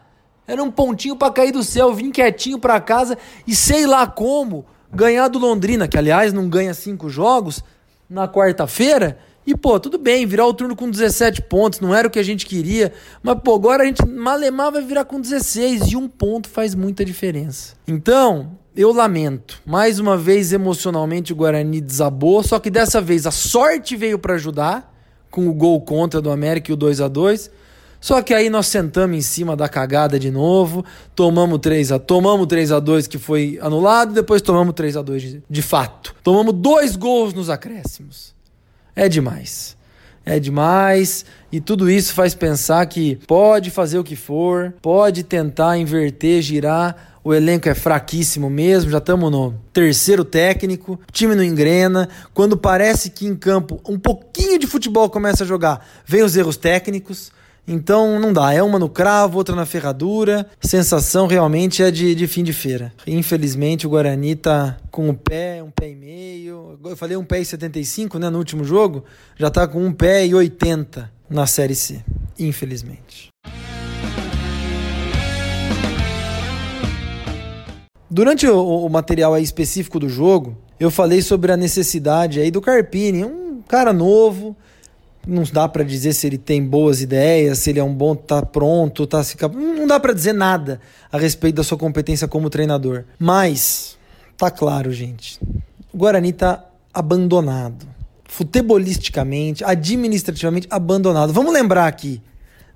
Era 0.47 0.62
um 0.62 0.71
pontinho 0.71 1.14
para 1.14 1.33
cair 1.33 1.52
do 1.52 1.62
céu, 1.62 1.92
vim 1.92 2.11
quietinho 2.11 2.59
para 2.59 2.80
casa 2.80 3.18
e 3.47 3.54
sei 3.54 3.87
lá 3.87 4.07
como 4.07 4.64
ganhar 4.90 5.28
do 5.28 5.38
Londrina, 5.38 5.87
que 5.87 5.99
aliás 5.99 6.33
não 6.33 6.49
ganha 6.49 6.73
cinco 6.73 7.11
jogos 7.11 7.62
na 8.09 8.26
quarta-feira 8.26 9.18
e, 9.49 9.57
pô, 9.57 9.81
tudo 9.81 9.97
bem, 9.97 10.26
virar 10.26 10.47
o 10.47 10.52
turno 10.52 10.76
com 10.76 10.90
17 10.90 11.40
pontos, 11.40 11.81
não 11.81 11.95
era 11.95 12.07
o 12.07 12.11
que 12.11 12.19
a 12.19 12.23
gente 12.23 12.45
queria. 12.45 12.93
Mas, 13.23 13.38
pô, 13.43 13.55
agora 13.55 13.83
a 13.83 13.87
gente 13.87 14.07
malemar 14.07 14.71
vai 14.71 14.83
virar 14.83 15.07
com 15.07 15.19
16 15.19 15.93
e 15.93 15.97
um 15.97 16.07
ponto 16.07 16.50
faz 16.50 16.75
muita 16.75 17.02
diferença. 17.02 17.75
Então, 17.88 18.59
eu 18.76 18.93
lamento. 18.93 19.62
Mais 19.64 19.99
uma 19.99 20.19
vez, 20.19 20.52
emocionalmente, 20.52 21.33
o 21.33 21.37
Guarani 21.37 21.81
desabou. 21.81 22.43
Só 22.43 22.59
que 22.59 22.69
dessa 22.69 23.00
vez 23.00 23.26
a 23.26 23.31
sorte 23.31 23.97
veio 23.97 24.19
para 24.19 24.35
ajudar, 24.35 24.95
com 25.31 25.49
o 25.49 25.55
gol 25.55 25.81
contra 25.81 26.21
do 26.21 26.31
América 26.31 26.71
e 26.71 26.75
o 26.75 26.76
2 26.76 27.00
a 27.00 27.09
2 27.09 27.50
só 28.00 28.23
que 28.23 28.33
aí 28.33 28.49
nós 28.49 28.69
sentamos 28.69 29.17
em 29.17 29.21
cima 29.21 29.57
da 29.57 29.69
cagada 29.69 30.21
de 30.21 30.31
novo, 30.31 30.85
tomamos 31.17 31.59
3 31.59 31.90
a 31.90 31.99
tomamos 31.99 32.47
3 32.47 32.71
a 32.71 32.78
2 32.78 33.09
que 33.09 33.19
foi 33.19 33.59
anulado, 33.61 34.14
depois 34.14 34.40
tomamos 34.40 34.73
3 34.75 34.99
a 34.99 35.02
2 35.02 35.23
de, 35.23 35.43
de 35.50 35.62
fato. 35.62 36.14
Tomamos 36.23 36.55
dois 36.55 36.95
gols 36.95 37.35
nos 37.35 37.50
acréscimos 37.50 38.38
é 38.99 39.09
demais. 39.09 39.76
É 40.26 40.38
demais 40.38 41.25
e 41.50 41.61
tudo 41.61 41.88
isso 41.88 42.12
faz 42.12 42.35
pensar 42.35 42.85
que 42.85 43.17
pode 43.26 43.71
fazer 43.71 43.99
o 43.99 44.05
que 44.05 44.17
for, 44.17 44.75
pode 44.83 45.23
tentar 45.23 45.78
inverter, 45.78 46.43
girar. 46.43 47.21
O 47.25 47.33
elenco 47.33 47.69
é 47.69 47.75
fraquíssimo 47.75 48.50
mesmo, 48.50 48.90
já 48.90 48.99
estamos 48.99 49.31
no 49.31 49.55
terceiro 49.73 50.25
técnico, 50.25 50.95
o 51.09 51.12
time 51.12 51.35
não 51.35 51.45
engrena. 51.45 52.09
Quando 52.35 52.57
parece 52.57 53.11
que 53.11 53.26
em 53.26 53.37
campo 53.37 53.81
um 53.88 53.99
pouquinho 53.99 54.59
de 54.59 54.67
futebol 54.67 55.09
começa 55.09 55.45
a 55.45 55.47
jogar, 55.47 55.87
vem 56.05 56.23
os 56.23 56.37
erros 56.37 56.57
técnicos. 56.57 57.31
Então 57.71 58.19
não 58.19 58.33
dá, 58.33 58.55
é 58.55 58.63
uma 58.63 58.79
no 58.79 58.89
cravo, 58.89 59.37
outra 59.37 59.55
na 59.55 59.67
ferradura. 59.67 60.49
Sensação 60.59 61.27
realmente 61.27 61.83
é 61.83 61.91
de, 61.91 62.15
de 62.15 62.27
fim 62.27 62.43
de 62.43 62.55
feira. 62.55 62.95
Infelizmente 63.07 63.87
o 63.87 63.91
Guarani 63.91 64.35
tá 64.35 64.79
com 64.91 65.11
um 65.11 65.15
pé, 65.15 65.63
um 65.63 65.71
pé 65.71 65.91
e 65.91 65.95
meio. 65.95 66.79
Eu 66.83 66.97
falei 66.97 67.15
um 67.19 67.25
pé 67.25 67.41
e 67.41 67.45
75, 67.45 68.19
né, 68.19 68.31
no 68.31 68.39
último 68.39 68.65
jogo. 68.65 69.05
Já 69.37 69.51
tá 69.51 69.69
com 69.69 69.85
um 69.85 69.93
pé 69.93 70.27
e 70.27 70.35
80 70.35 71.13
na 71.29 71.47
Série 71.47 71.75
C. 71.75 72.03
Infelizmente. 72.39 73.29
Durante 78.11 78.47
o, 78.49 78.87
o 78.87 78.89
material 78.89 79.37
específico 79.37 80.01
do 80.01 80.09
jogo, 80.09 80.57
eu 80.81 80.91
falei 80.91 81.21
sobre 81.21 81.53
a 81.53 81.57
necessidade 81.57 82.41
aí 82.41 82.51
do 82.51 82.63
Carpini, 82.63 83.27
um 83.27 83.61
cara 83.69 83.93
novo, 83.93 84.57
não 85.28 85.42
dá 85.52 85.68
para 85.68 85.85
dizer 85.85 86.14
se 86.14 86.26
ele 86.26 86.38
tem 86.38 86.64
boas 86.64 87.02
ideias, 87.02 87.58
se 87.58 87.68
ele 87.68 87.78
é 87.78 87.85
um 87.85 87.94
bom, 87.94 88.14
tá 88.14 88.40
pronto, 88.40 89.06
tá 89.06 89.23
se 89.23 89.37
não 89.54 89.87
dá 89.87 90.00
para 90.00 90.14
dizer 90.14 90.32
nada 90.32 90.80
a 91.12 91.18
respeito 91.18 91.56
da 91.56 91.62
sua 91.62 91.76
competência 91.76 92.26
como 92.26 92.49
treinador. 92.49 93.04
Mas 93.18 93.99
tá 94.38 94.50
claro, 94.50 94.90
gente. 94.90 95.38
O 95.92 95.99
Guarani 95.99 96.32
tá 96.32 96.64
abandonado. 96.94 97.87
Futebolisticamente, 98.25 99.62
administrativamente 99.62 100.66
abandonado. 100.70 101.32
Vamos 101.32 101.52
lembrar 101.52 101.87
aqui. 101.87 102.23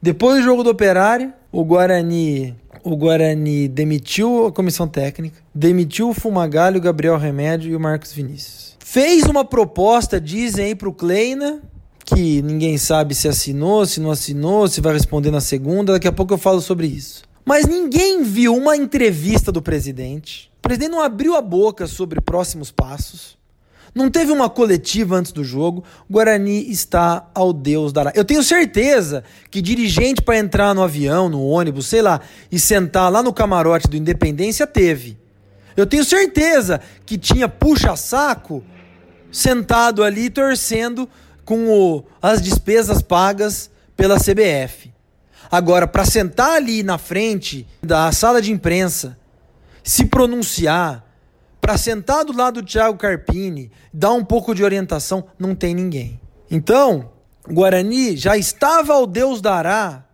Depois 0.00 0.38
do 0.38 0.42
jogo 0.42 0.62
do 0.62 0.70
Operário, 0.70 1.32
o 1.50 1.64
Guarani, 1.64 2.54
o 2.82 2.96
Guarani 2.96 3.66
demitiu 3.68 4.46
a 4.46 4.52
comissão 4.52 4.86
técnica, 4.86 5.40
demitiu 5.54 6.10
o 6.10 6.14
Fumagalho, 6.14 6.78
o 6.78 6.82
Gabriel 6.82 7.16
Remédio 7.16 7.70
e 7.70 7.76
o 7.76 7.80
Marcos 7.80 8.12
Vinícius. 8.12 8.76
Fez 8.78 9.22
uma 9.24 9.44
proposta, 9.44 10.20
dizem 10.20 10.66
aí 10.66 10.74
pro 10.74 10.92
Kleina, 10.92 11.62
que 12.14 12.42
ninguém 12.42 12.76
sabe 12.78 13.14
se 13.14 13.28
assinou, 13.28 13.86
se 13.86 14.00
não 14.00 14.10
assinou, 14.10 14.68
se 14.68 14.80
vai 14.80 14.92
responder 14.92 15.30
na 15.30 15.40
segunda. 15.40 15.92
Daqui 15.92 16.08
a 16.08 16.12
pouco 16.12 16.34
eu 16.34 16.38
falo 16.38 16.60
sobre 16.60 16.86
isso. 16.86 17.22
Mas 17.44 17.66
ninguém 17.66 18.22
viu 18.22 18.54
uma 18.54 18.76
entrevista 18.76 19.50
do 19.50 19.60
presidente. 19.60 20.50
O 20.58 20.62
presidente 20.62 20.90
não 20.90 21.02
abriu 21.02 21.34
a 21.34 21.42
boca 21.42 21.86
sobre 21.86 22.20
próximos 22.20 22.70
passos. 22.70 23.36
Não 23.94 24.10
teve 24.10 24.32
uma 24.32 24.48
coletiva 24.48 25.16
antes 25.16 25.32
do 25.32 25.44
jogo. 25.44 25.84
Guarani 26.08 26.70
está 26.70 27.28
ao 27.34 27.52
Deus 27.52 27.92
dará. 27.92 28.12
Eu 28.14 28.24
tenho 28.24 28.42
certeza 28.42 29.22
que 29.50 29.60
dirigente 29.60 30.22
para 30.22 30.38
entrar 30.38 30.74
no 30.74 30.82
avião, 30.82 31.28
no 31.28 31.44
ônibus, 31.44 31.86
sei 31.86 32.00
lá, 32.00 32.20
e 32.50 32.58
sentar 32.58 33.12
lá 33.12 33.22
no 33.22 33.32
camarote 33.32 33.88
do 33.88 33.96
Independência 33.96 34.66
teve. 34.66 35.18
Eu 35.76 35.86
tenho 35.86 36.04
certeza 36.04 36.80
que 37.04 37.18
tinha 37.18 37.48
puxa-saco 37.48 38.62
sentado 39.30 40.02
ali 40.04 40.30
torcendo 40.30 41.08
com 41.44 41.68
o, 41.68 42.04
as 42.20 42.40
despesas 42.40 43.02
pagas 43.02 43.70
pela 43.96 44.18
CBF. 44.18 44.92
Agora, 45.50 45.86
para 45.86 46.04
sentar 46.04 46.56
ali 46.56 46.82
na 46.82 46.96
frente 46.96 47.66
da 47.82 48.10
sala 48.12 48.40
de 48.40 48.50
imprensa, 48.50 49.18
se 49.82 50.06
pronunciar, 50.06 51.04
para 51.60 51.76
sentar 51.76 52.24
do 52.24 52.32
lado 52.32 52.62
do 52.62 52.66
Thiago 52.66 52.98
Carpini, 52.98 53.70
dar 53.92 54.12
um 54.12 54.24
pouco 54.24 54.54
de 54.54 54.64
orientação, 54.64 55.24
não 55.38 55.54
tem 55.54 55.74
ninguém. 55.74 56.20
Então, 56.50 57.10
Guarani 57.48 58.16
já 58.16 58.36
estava 58.36 58.94
ao 58.94 59.06
Deus 59.06 59.40
dará 59.40 60.04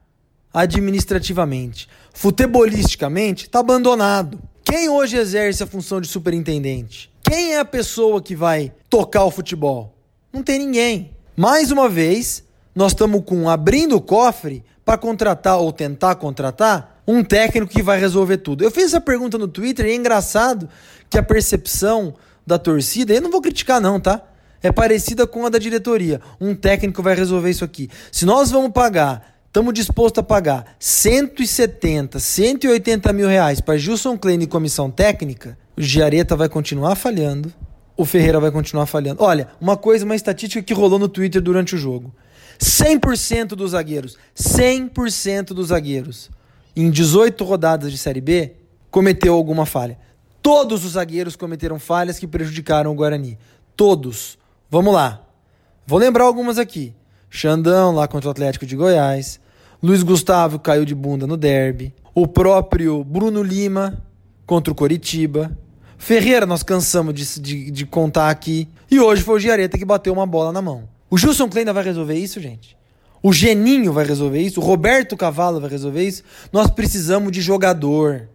administrativamente. 0.53 1.89
Futebolisticamente, 2.13 3.47
está 3.47 3.61
abandonado. 3.61 4.41
Quem 4.65 4.89
hoje 4.89 5.17
exerce 5.17 5.63
a 5.63 5.67
função 5.67 6.01
de 6.01 6.09
superintendente? 6.09 7.11
Quem 7.23 7.55
é 7.55 7.61
a 7.61 7.65
pessoa 7.65 8.21
que 8.21 8.35
vai 8.35 8.73
tocar 8.91 9.25
o 9.25 9.31
futebol? 9.31 9.95
Não 10.33 10.43
tem 10.43 10.59
ninguém. 10.59 11.17
Mais 11.39 11.71
uma 11.71 11.89
vez, 11.89 12.43
nós 12.75 12.91
estamos 12.91 13.23
com 13.25 13.49
abrindo 13.49 13.95
o 13.95 14.01
cofre 14.01 14.65
para 14.85 14.99
contratar 14.99 15.57
ou 15.61 15.71
tentar 15.71 16.17
contratar 16.17 17.01
um 17.07 17.23
técnico 17.23 17.73
que 17.73 17.81
vai 17.81 18.01
resolver 18.01 18.39
tudo. 18.39 18.65
Eu 18.65 18.73
fiz 18.73 18.87
essa 18.87 19.01
pergunta 19.01 19.39
no 19.39 19.47
Twitter 19.47 19.87
e 19.87 19.93
é 19.93 19.95
engraçado 19.95 20.69
que 21.09 21.17
a 21.17 21.23
percepção 21.23 22.17
da 22.45 22.59
torcida, 22.59 23.15
eu 23.15 23.23
não 23.23 23.31
vou 23.31 23.41
criticar 23.41 23.81
não, 23.81 24.01
tá? 24.01 24.21
É 24.61 24.73
parecida 24.73 25.29
com 25.29 25.47
a 25.47 25.49
da 25.49 25.61
diretoria. 25.61 26.21
Um 26.41 26.57
técnico 26.57 27.05
vai 27.05 27.15
resolver 27.15 27.51
isso 27.51 27.65
aqui. 27.65 27.89
Se 28.11 28.27
nós 28.27 28.51
vamos 28.51 28.73
pagar, 28.73 29.39
estamos 29.47 29.73
dispostos 29.73 30.19
a 30.19 30.25
pagar 30.25 30.75
170, 30.81 32.19
180 32.19 33.13
mil 33.13 33.29
reais 33.29 33.61
para 33.61 33.79
Gilson 33.79 34.19
Klein 34.19 34.43
e 34.43 34.47
comissão 34.49 34.91
técnica, 34.91 35.57
o 35.77 35.83
Giareta 35.83 36.35
vai 36.35 36.49
continuar 36.49 36.97
falhando 36.97 37.55
o 37.99 38.05
Ferreira 38.05 38.39
vai 38.39 38.53
continuar 38.53 38.87
falhando. 38.87 39.25
Olha, 39.25 39.49
uma 39.61 39.77
coisa, 39.77 40.05
uma 40.05 40.15
estatística 40.15 40.63
que 40.63 40.73
rolou 40.73 41.01
no 41.01 41.09
Twitter 41.09 41.43
durante 41.43 41.75
o 41.75 41.79
jogo. 41.79 42.15
100% 42.61 43.49
dos 43.49 43.73
zagueiros, 43.73 44.17
100% 44.37 45.47
dos 45.47 45.69
zagueiros, 45.69 46.31
em 46.77 46.91
18 46.91 47.45
rodadas 47.45 47.91
de 47.91 47.99
Série 47.99 48.21
B, 48.21 48.55
cometeu 48.89 49.35
alguma 49.35 49.67
falha. 49.67 49.99
Todos 50.41 50.85
os 50.85 50.93
zagueiros 50.93 51.35
cometeram 51.35 51.79
falhas 51.81 52.21
que 52.21 52.27
prejudicaram 52.27 52.93
o 52.93 52.95
Guarani. 52.95 53.37
Todos. 53.77 54.39
Vamos 54.71 54.95
lá. 54.95 55.25
Vou 55.85 55.99
lembrar 55.99 56.25
algumas 56.25 56.57
aqui. 56.57 56.95
Xandão 57.29 57.93
lá 57.93 58.07
contra 58.07 58.29
o 58.29 58.31
Atlético 58.31 58.65
de 58.65 58.77
Goiás. 58.77 59.41
Luiz 59.83 60.05
Gustavo 60.05 60.61
caiu 60.61 60.85
de 60.85 60.95
bunda 60.95 61.27
no 61.27 61.37
derby. 61.37 61.93
O 62.15 62.29
próprio 62.29 63.03
Bruno 63.03 63.43
Lima 63.43 64.01
contra 64.47 64.73
o 64.73 64.77
Coritiba. 64.77 65.51
Ferreira, 65.99 66.47
nós 66.47 66.63
cansamos 66.63 67.13
de, 67.13 67.41
de, 67.41 67.71
de, 67.71 67.85
contar 67.85 68.31
aqui. 68.31 68.69
E 68.91 69.01
hoje 69.01 69.23
foi 69.23 69.35
o 69.35 69.39
Giareta 69.39 69.77
que 69.77 69.85
bateu 69.85 70.13
uma 70.13 70.27
bola 70.27 70.53
na 70.53 70.63
mão. 70.63 70.89
O 71.11 71.19
Gilson 71.19 71.49
Kleina 71.49 71.73
vai 71.73 71.83
resolver 71.83 72.15
isso, 72.15 72.41
gente? 72.41 72.79
O 73.21 73.33
Geninho 73.33 73.93
vai 73.93 74.07
resolver 74.07 74.41
isso? 74.41 74.61
O 74.61 74.65
Roberto 74.65 75.17
Cavalo 75.17 75.61
vai 75.61 75.69
resolver 75.69 76.07
isso? 76.07 76.23
Nós 76.53 76.71
precisamos 76.71 77.33
de 77.33 77.41
jogador. 77.41 78.29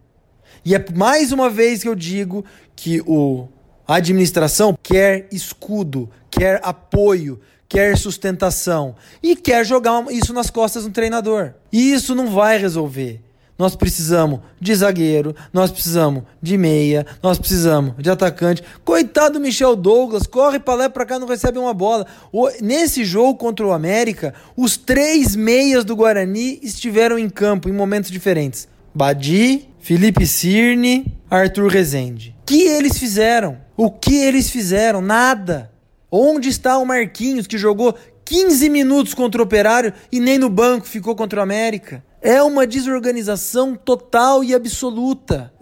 E 0.62 0.74
é 0.74 0.84
mais 0.94 1.32
uma 1.32 1.48
vez 1.48 1.82
que 1.82 1.88
eu 1.88 1.94
digo 1.94 2.44
que 2.76 3.02
o, 3.06 3.48
a 3.88 3.96
administração 3.96 4.76
quer 4.82 5.26
escudo, 5.32 6.10
quer 6.30 6.60
apoio, 6.62 7.40
quer 7.66 7.96
sustentação 7.96 8.94
e 9.22 9.34
quer 9.34 9.64
jogar 9.64 10.04
isso 10.12 10.34
nas 10.34 10.50
costas 10.50 10.84
do 10.84 10.90
treinador. 10.90 11.54
E 11.72 11.92
isso 11.92 12.14
não 12.14 12.30
vai 12.30 12.58
resolver. 12.58 13.23
Nós 13.56 13.76
precisamos 13.76 14.40
de 14.60 14.74
zagueiro, 14.74 15.34
nós 15.52 15.70
precisamos 15.70 16.24
de 16.42 16.58
meia, 16.58 17.06
nós 17.22 17.38
precisamos 17.38 17.94
de 17.98 18.10
atacante. 18.10 18.62
Coitado 18.84 19.34
do 19.34 19.40
Michel 19.40 19.76
Douglas, 19.76 20.26
corre 20.26 20.58
para 20.58 20.74
lá 20.74 20.84
e 20.86 20.88
para 20.88 21.06
cá, 21.06 21.18
não 21.18 21.28
recebe 21.28 21.58
uma 21.58 21.72
bola. 21.72 22.06
O, 22.32 22.50
nesse 22.60 23.04
jogo 23.04 23.38
contra 23.38 23.64
o 23.64 23.72
América, 23.72 24.34
os 24.56 24.76
três 24.76 25.36
meias 25.36 25.84
do 25.84 25.94
Guarani 25.94 26.58
estiveram 26.62 27.16
em 27.16 27.28
campo 27.28 27.68
em 27.68 27.72
momentos 27.72 28.10
diferentes. 28.10 28.66
Badi, 28.92 29.68
Felipe 29.78 30.26
Cirne, 30.26 31.16
Arthur 31.30 31.68
Rezende. 31.68 32.34
O 32.42 32.46
que 32.46 32.62
eles 32.62 32.98
fizeram? 32.98 33.58
O 33.76 33.90
que 33.90 34.16
eles 34.16 34.50
fizeram? 34.50 35.00
Nada. 35.00 35.70
Onde 36.10 36.48
está 36.48 36.78
o 36.78 36.84
Marquinhos 36.84 37.46
que 37.46 37.58
jogou 37.58 37.94
15 38.24 38.68
minutos 38.70 39.14
contra 39.14 39.40
o 39.40 39.44
Operário 39.44 39.92
e 40.10 40.20
nem 40.20 40.38
no 40.38 40.48
banco 40.48 40.86
ficou 40.86 41.14
contra 41.14 41.40
o 41.40 41.42
América? 41.42 42.04
É 42.26 42.42
uma 42.42 42.66
desorganização 42.66 43.74
total 43.74 44.42
e 44.42 44.54
absoluta. 44.54 45.52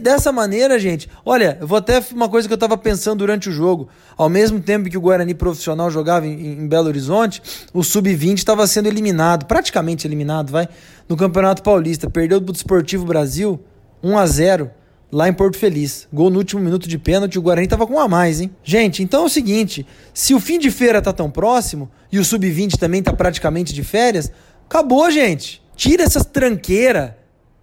Dessa 0.00 0.32
maneira, 0.32 0.76
gente, 0.76 1.08
olha, 1.24 1.56
eu 1.60 1.66
vou 1.66 1.78
até 1.78 2.02
uma 2.10 2.28
coisa 2.28 2.48
que 2.48 2.52
eu 2.52 2.56
estava 2.56 2.76
pensando 2.76 3.18
durante 3.18 3.48
o 3.48 3.52
jogo. 3.52 3.88
Ao 4.16 4.28
mesmo 4.28 4.58
tempo 4.58 4.90
que 4.90 4.98
o 4.98 5.00
Guarani 5.00 5.32
profissional 5.32 5.88
jogava 5.92 6.26
em, 6.26 6.58
em 6.58 6.66
Belo 6.66 6.88
Horizonte, 6.88 7.40
o 7.72 7.84
Sub-20 7.84 8.38
estava 8.38 8.66
sendo 8.66 8.88
eliminado, 8.88 9.46
praticamente 9.46 10.04
eliminado, 10.04 10.50
vai, 10.50 10.68
no 11.08 11.16
Campeonato 11.16 11.62
Paulista. 11.62 12.10
Perdeu 12.10 12.40
do 12.40 12.52
Esportivo 12.52 13.06
Brasil 13.06 13.60
1 14.02 14.18
a 14.18 14.26
0 14.26 14.70
lá 15.12 15.28
em 15.28 15.32
Porto 15.32 15.56
Feliz. 15.56 16.08
Gol 16.12 16.30
no 16.30 16.38
último 16.38 16.60
minuto 16.60 16.88
de 16.88 16.98
pênalti, 16.98 17.38
o 17.38 17.42
Guarani 17.42 17.68
tava 17.68 17.86
com 17.86 17.94
um 17.94 18.00
a 18.00 18.08
mais, 18.08 18.40
hein? 18.40 18.50
Gente, 18.64 19.04
então 19.04 19.22
é 19.22 19.26
o 19.26 19.28
seguinte, 19.28 19.86
se 20.12 20.34
o 20.34 20.40
fim 20.40 20.58
de 20.58 20.72
feira 20.72 21.00
tá 21.00 21.12
tão 21.12 21.30
próximo 21.30 21.88
e 22.10 22.18
o 22.18 22.24
Sub-20 22.24 22.76
também 22.76 23.04
tá 23.04 23.12
praticamente 23.12 23.72
de 23.72 23.84
férias, 23.84 24.32
acabou, 24.66 25.08
gente. 25.08 25.62
Tira 25.82 26.04
essas 26.04 26.24
tranqueiras 26.24 27.10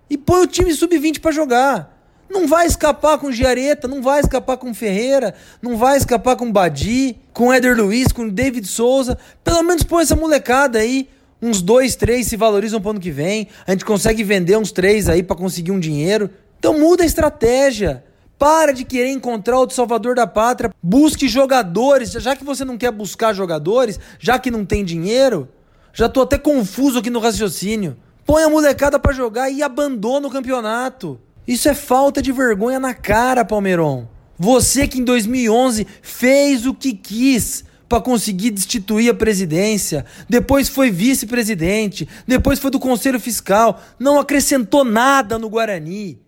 e 0.09 0.17
põe 0.17 0.41
o 0.41 0.45
time 0.45 0.73
sub-20 0.73 1.21
para 1.21 1.31
jogar. 1.31 2.03
Não 2.29 2.49
vai 2.49 2.67
escapar 2.67 3.17
com 3.17 3.31
Giareta, 3.31 3.87
não 3.87 4.01
vai 4.01 4.19
escapar 4.19 4.57
com 4.57 4.73
Ferreira, 4.73 5.33
não 5.61 5.77
vai 5.77 5.95
escapar 5.95 6.35
com 6.35 6.51
Badi, 6.51 7.15
com 7.31 7.53
Éder 7.53 7.77
Luiz, 7.77 8.11
com 8.11 8.27
David 8.27 8.67
Souza. 8.67 9.17
Pelo 9.41 9.63
menos 9.63 9.83
põe 9.83 10.03
essa 10.03 10.17
molecada 10.17 10.79
aí. 10.79 11.07
Uns 11.41 11.61
dois, 11.61 11.95
três 11.95 12.27
se 12.27 12.35
valorizam 12.35 12.81
pro 12.81 12.89
ano 12.89 12.99
que 12.99 13.09
vem. 13.09 13.47
A 13.65 13.71
gente 13.71 13.85
consegue 13.85 14.21
vender 14.21 14.57
uns 14.57 14.73
três 14.73 15.07
aí 15.07 15.23
para 15.23 15.37
conseguir 15.37 15.71
um 15.71 15.79
dinheiro. 15.79 16.29
Então 16.59 16.77
muda 16.77 17.03
a 17.03 17.05
estratégia. 17.05 18.03
Para 18.37 18.73
de 18.73 18.83
querer 18.83 19.11
encontrar 19.11 19.57
o 19.61 19.69
salvador 19.69 20.13
da 20.15 20.27
pátria. 20.27 20.73
Busque 20.83 21.29
jogadores. 21.29 22.11
Já 22.11 22.35
que 22.35 22.43
você 22.43 22.65
não 22.65 22.77
quer 22.77 22.91
buscar 22.91 23.31
jogadores, 23.31 23.97
já 24.19 24.37
que 24.37 24.51
não 24.51 24.65
tem 24.65 24.83
dinheiro, 24.83 25.47
já 25.93 26.09
tô 26.09 26.19
até 26.19 26.37
confuso 26.37 26.99
aqui 26.99 27.09
no 27.09 27.19
raciocínio. 27.19 27.95
Põe 28.29 28.43
a 28.43 28.49
molecada 28.49 28.99
para 28.99 29.11
jogar 29.11 29.49
e 29.49 29.63
abandona 29.63 30.27
o 30.27 30.29
campeonato. 30.29 31.19
Isso 31.47 31.67
é 31.67 31.73
falta 31.73 32.21
de 32.21 32.31
vergonha 32.31 32.79
na 32.79 32.93
cara, 32.93 33.43
Palmeiron. 33.43 34.07
Você 34.37 34.87
que 34.87 34.99
em 34.99 35.03
2011 35.03 35.87
fez 36.03 36.67
o 36.67 36.75
que 36.75 36.93
quis 36.93 37.63
para 37.89 37.99
conseguir 37.99 38.51
destituir 38.51 39.09
a 39.09 39.15
presidência, 39.15 40.05
depois 40.29 40.69
foi 40.69 40.91
vice-presidente, 40.91 42.07
depois 42.27 42.59
foi 42.59 42.69
do 42.69 42.79
conselho 42.79 43.19
fiscal, 43.19 43.81
não 43.97 44.19
acrescentou 44.19 44.85
nada 44.85 45.39
no 45.39 45.49
Guarani. 45.49 46.21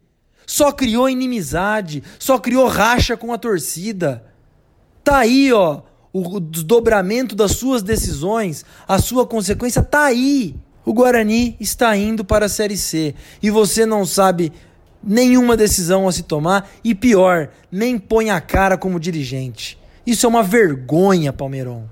Só 0.47 0.71
criou 0.71 1.07
inimizade, 1.07 2.01
só 2.17 2.39
criou 2.39 2.67
racha 2.67 3.15
com 3.15 3.31
a 3.31 3.37
torcida. 3.37 4.25
Tá 5.03 5.19
aí, 5.19 5.53
ó, 5.53 5.83
o 6.11 6.39
desdobramento 6.39 7.35
das 7.35 7.51
suas 7.51 7.83
decisões, 7.83 8.65
a 8.87 8.97
sua 8.97 9.27
consequência 9.27 9.83
tá 9.83 10.05
aí. 10.05 10.55
O 10.85 10.93
Guarani 10.93 11.55
está 11.59 11.95
indo 11.95 12.25
para 12.25 12.47
a 12.47 12.49
Série 12.49 12.77
C 12.77 13.13
e 13.41 13.49
você 13.49 13.85
não 13.85 14.05
sabe 14.05 14.51
nenhuma 15.03 15.57
decisão 15.57 16.07
a 16.07 16.11
se 16.11 16.23
tomar 16.23 16.69
e 16.83 16.93
pior, 16.95 17.49
nem 17.71 17.97
põe 17.97 18.29
a 18.29 18.41
cara 18.41 18.77
como 18.77 18.99
dirigente. 18.99 19.77
Isso 20.05 20.25
é 20.25 20.29
uma 20.29 20.43
vergonha, 20.43 21.31
Palmeirão. 21.31 21.89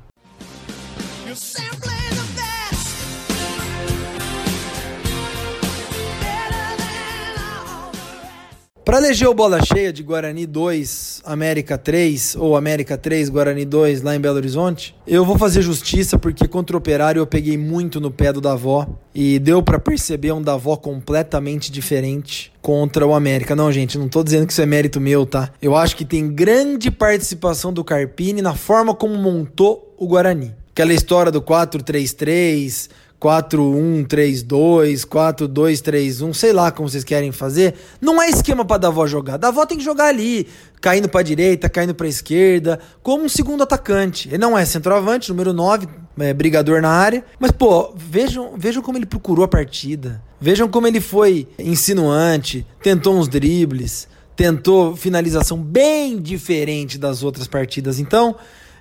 Para 8.90 8.98
eleger 8.98 9.28
o 9.28 9.36
bola 9.36 9.64
cheia 9.64 9.94
de 9.94 10.02
Guarani 10.02 10.48
2, 10.48 11.22
América 11.24 11.78
3 11.78 12.36
ou 12.36 12.58
América 12.58 12.98
3, 12.98 13.30
Guarani 13.30 13.64
2 13.64 14.02
lá 14.02 14.16
em 14.16 14.20
Belo 14.20 14.38
Horizonte, 14.38 14.96
eu 15.06 15.24
vou 15.24 15.38
fazer 15.38 15.62
justiça 15.62 16.18
porque 16.18 16.48
contra 16.48 16.76
o 16.76 16.80
Operário 16.80 17.20
eu 17.20 17.28
peguei 17.28 17.56
muito 17.56 18.02
no 18.02 18.10
pé 18.10 18.34
do 18.34 18.42
Davó 18.42 18.88
e 19.14 19.38
deu 19.38 19.62
para 19.62 19.78
perceber 19.78 20.32
um 20.32 20.42
Davó 20.42 20.76
completamente 20.76 21.72
diferente 21.72 22.52
contra 22.64 23.06
o 23.06 23.14
América. 23.14 23.56
Não, 23.56 23.72
gente, 23.72 23.96
não 23.96 24.10
tô 24.10 24.24
dizendo 24.24 24.48
que 24.48 24.54
isso 24.54 24.62
é 24.64 24.66
mérito 24.66 25.00
meu, 25.00 25.24
tá? 25.24 25.52
Eu 25.62 25.76
acho 25.76 25.96
que 25.96 26.04
tem 26.04 26.28
grande 26.28 26.90
participação 26.90 27.72
do 27.72 27.84
Carpini 27.84 28.42
na 28.42 28.56
forma 28.56 28.96
como 28.96 29.14
montou 29.14 29.94
o 30.00 30.08
Guarani. 30.08 30.52
Aquela 30.72 30.94
história 30.94 31.32
do 31.32 31.44
4-3-3, 31.44 32.90
4-1-3-2, 33.20 35.06
4-2-3-1, 35.06 36.34
sei 36.34 36.54
lá 36.54 36.72
como 36.72 36.88
vocês 36.88 37.04
querem 37.04 37.32
fazer. 37.32 37.76
Não 38.00 38.22
é 38.22 38.30
esquema 38.30 38.64
para 38.64 38.78
Davó 38.78 39.06
jogar. 39.06 39.38
Davó 39.38 39.66
tem 39.66 39.78
que 39.78 39.84
jogar 39.84 40.06
ali, 40.06 40.48
caindo 40.80 41.10
para 41.10 41.22
direita, 41.22 41.70
caindo 41.70 41.94
para 41.94 42.08
esquerda, 42.08 42.80
como 43.04 43.26
um 43.26 43.30
segundo 43.30 43.64
atacante. 43.64 44.30
Ele 44.30 44.38
não 44.38 44.58
é 44.58 44.64
centroavante, 44.66 45.30
número 45.30 45.52
9, 45.52 45.88
é 46.20 46.34
brigador 46.34 46.82
na 46.82 46.90
área, 46.90 47.24
mas 47.40 47.52
pô, 47.52 47.94
vejam, 47.96 48.54
vejam 48.58 48.82
como 48.82 48.98
ele 48.98 49.06
procurou 49.06 49.44
a 49.44 49.48
partida. 49.48 50.22
Vejam 50.40 50.70
como 50.70 50.88
ele 50.88 51.02
foi 51.02 51.48
insinuante, 51.60 52.66
tentou 52.82 53.18
uns 53.18 53.28
dribles, 53.28 54.08
tentou 54.36 54.96
finalização 54.96 55.62
bem 55.62 56.18
diferente 56.18 56.98
das 56.98 57.24
outras 57.24 57.48
partidas. 57.48 58.00
Então, 58.00 58.36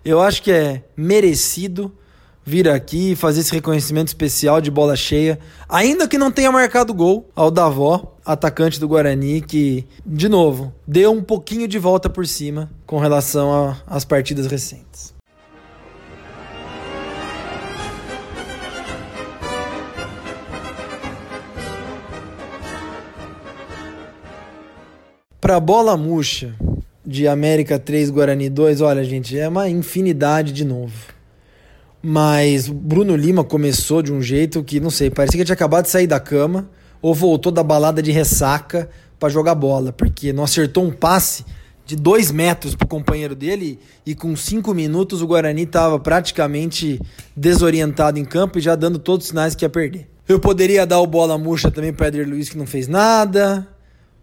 eu 0.05 0.21
acho 0.21 0.43
que 0.43 0.53
é 0.53 0.85
merecido 0.97 1.93
vir 2.49 2.67
aqui 2.67 3.13
e 3.13 3.17
fazer 3.17 3.41
esse 3.41 3.53
reconhecimento 3.53 4.09
especial 4.09 4.59
de 4.59 4.71
bola 4.71 4.97
cheia, 4.97 5.39
ainda 5.69 6.09
que 6.09 6.17
não 6.17 6.33
tenha 6.33 6.51
marcado 6.51 6.95
gol, 6.95 7.29
ao 7.37 7.51
Davó, 7.51 8.17
atacante 8.25 8.81
do 8.81 8.89
Guarani, 8.89 9.43
que, 9.43 9.87
de 10.05 10.31
novo, 10.31 10.73
deu 10.87 11.13
um 11.13 11.23
pouquinho 11.23 11.69
de 11.69 11.79
volta 11.79 12.09
por 12.09 12.27
cima 12.27 12.71
com 12.87 12.99
relação 12.99 13.77
às 13.87 14.03
partidas 14.03 14.47
recentes. 14.47 15.13
Para 25.39 25.61
bola 25.61 25.97
murcha 25.99 26.55
de 27.05 27.29
América 27.29 27.79
3 27.79 28.09
Guarani 28.11 28.49
2, 28.49 28.81
olha, 28.81 29.05
gente, 29.05 29.39
é 29.39 29.47
uma 29.49 29.69
infinidade 29.69 30.53
de 30.53 30.65
novo. 30.65 31.18
Mas 32.03 32.69
Bruno 32.69 33.17
Lima 33.17 33.43
começou 33.43 34.03
de 34.03 34.13
um 34.13 34.23
jeito 34.23 34.63
que, 34.63 34.79
não 34.79 34.91
sei, 34.91 35.11
parecia 35.11 35.39
que 35.39 35.45
tinha 35.45 35.55
acabado 35.55 35.85
de 35.85 35.91
sair 35.91 36.07
da 36.07 36.21
cama 36.21 36.71
ou 37.03 37.15
voltou 37.15 37.51
da 37.51 37.63
balada 37.63 38.03
de 38.03 38.13
ressaca 38.13 38.89
para 39.19 39.29
jogar 39.29 39.55
bola, 39.55 39.93
porque 39.93 40.33
não 40.33 40.45
acertou 40.45 40.85
um 40.85 40.93
passe 40.93 41.45
de 41.85 41.97
dois 41.97 42.31
metros 42.31 42.75
pro 42.75 42.87
companheiro 42.87 43.35
dele 43.35 43.81
e 44.05 44.15
com 44.15 44.37
cinco 44.37 44.75
minutos 44.75 45.23
o 45.23 45.27
Guarani 45.27 45.63
estava 45.63 45.99
praticamente 45.99 47.01
desorientado 47.35 48.19
em 48.19 48.25
campo 48.25 48.59
e 48.59 48.61
já 48.61 48.77
dando 48.77 48.99
todos 48.99 49.25
os 49.25 49.29
sinais 49.31 49.55
que 49.55 49.65
ia 49.65 49.71
perder. 49.71 50.09
Eu 50.29 50.39
poderia 50.39 50.87
dar 50.87 51.01
o 51.01 51.07
bola 51.07 51.39
murcha 51.39 51.71
também 51.71 51.93
para 51.93 52.09
Eder 52.09 52.29
Luiz, 52.29 52.51
que 52.51 52.59
não 52.59 52.67
fez 52.67 52.87
nada. 52.87 53.67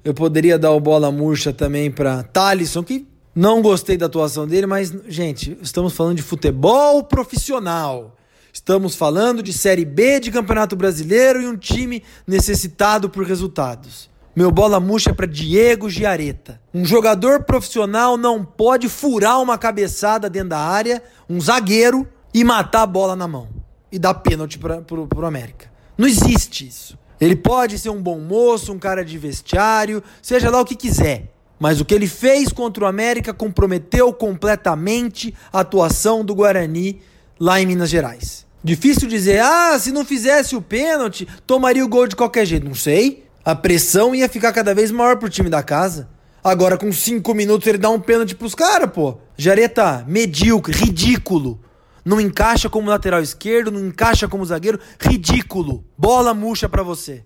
Eu 0.04 0.14
poderia 0.14 0.60
dar 0.60 0.72
o 0.72 0.80
bola 0.80 1.12
murcha 1.12 1.52
também 1.52 1.90
para 1.90 2.22
Talisson, 2.22 2.84
que 2.84 3.08
não 3.36 3.62
gostei 3.62 3.98
da 3.98 4.06
atuação 4.06 4.48
dele, 4.48 4.66
mas, 4.66 4.94
gente, 5.10 5.58
estamos 5.62 5.94
falando 5.94 6.16
de 6.16 6.24
futebol 6.24 7.04
profissional. 7.04 8.16
Estamos 8.54 8.96
falando 8.96 9.44
de 9.44 9.52
Série 9.52 9.84
B 9.84 10.22
de 10.22 10.32
Campeonato 10.32 10.78
Brasileiro 10.78 11.42
e 11.42 11.46
um 11.46 11.58
time 11.58 12.02
necessitado 12.26 13.10
por 13.10 13.26
resultados. 13.26 14.10
Meu 14.34 14.50
bola 14.50 14.80
murcha 14.80 15.10
é 15.10 15.14
para 15.14 15.26
Diego 15.26 15.90
Giareta. 15.90 16.62
Um 16.74 16.86
jogador 16.86 17.44
profissional 17.44 18.16
não 18.16 18.46
pode 18.46 18.88
furar 18.88 19.42
uma 19.42 19.58
cabeçada 19.58 20.30
dentro 20.30 20.50
da 20.50 20.60
área, 20.60 21.04
um 21.30 21.42
zagueiro, 21.42 22.08
e 22.34 22.44
matar 22.44 22.84
a 22.84 22.88
bola 22.88 23.16
na 23.16 23.28
mão. 23.28 23.50
E 23.92 24.00
dar 24.00 24.14
pênalti 24.14 24.58
para 24.58 24.82
o 24.90 25.26
América. 25.26 25.70
Não 25.98 26.08
existe 26.08 26.68
isso. 26.68 26.98
Ele 27.20 27.36
pode 27.36 27.78
ser 27.80 27.90
um 27.90 28.02
bom 28.02 28.20
moço, 28.20 28.72
um 28.72 28.80
cara 28.80 29.04
de 29.04 29.18
vestiário, 29.18 30.02
seja 30.22 30.50
lá 30.50 30.62
o 30.62 30.66
que 30.66 30.76
quiser. 30.76 31.35
Mas 31.60 31.80
o 31.80 31.86
que 31.86 31.94
ele 31.94 32.08
fez 32.08 32.52
contra 32.52 32.84
o 32.84 32.88
América 32.88 33.34
comprometeu 33.34 34.12
completamente 34.14 35.34
a 35.52 35.62
atuação 35.62 36.24
do 36.24 36.36
Guarani 36.36 37.02
lá 37.40 37.62
em 37.62 37.66
Minas 37.66 37.90
Gerais. 37.90 38.46
Difícil 38.64 39.08
dizer, 39.08 39.42
ah, 39.42 39.78
se 39.78 39.92
não 39.92 40.04
fizesse 40.04 40.56
o 40.56 40.62
pênalti, 40.62 41.28
tomaria 41.46 41.86
o 41.86 41.88
gol 41.88 42.08
de 42.08 42.16
qualquer 42.16 42.46
jeito. 42.46 42.66
Não 42.66 42.74
sei. 42.74 43.24
A 43.44 43.54
pressão 43.54 44.16
ia 44.16 44.28
ficar 44.28 44.52
cada 44.52 44.74
vez 44.74 44.90
maior 44.90 45.18
pro 45.18 45.30
time 45.30 45.50
da 45.50 45.62
casa. 45.62 46.10
Agora, 46.44 46.78
com 46.78 46.92
cinco 46.92 47.34
minutos, 47.34 47.68
ele 47.68 47.78
dá 47.78 47.90
um 47.90 48.00
pênalti 48.00 48.36
pros 48.36 48.56
caras, 48.56 48.90
pô. 48.92 49.20
Jareta, 49.38 50.04
medíocre, 50.08 50.74
ridículo. 50.76 51.60
Não 52.04 52.20
encaixa 52.20 52.70
como 52.70 52.90
lateral 52.90 53.22
esquerdo, 53.22 53.72
não 53.72 53.80
encaixa 53.80 54.28
como 54.28 54.46
zagueiro. 54.46 54.80
Ridículo. 55.00 55.84
Bola 55.98 56.34
murcha 56.34 56.68
para 56.68 56.84
você. 56.84 57.24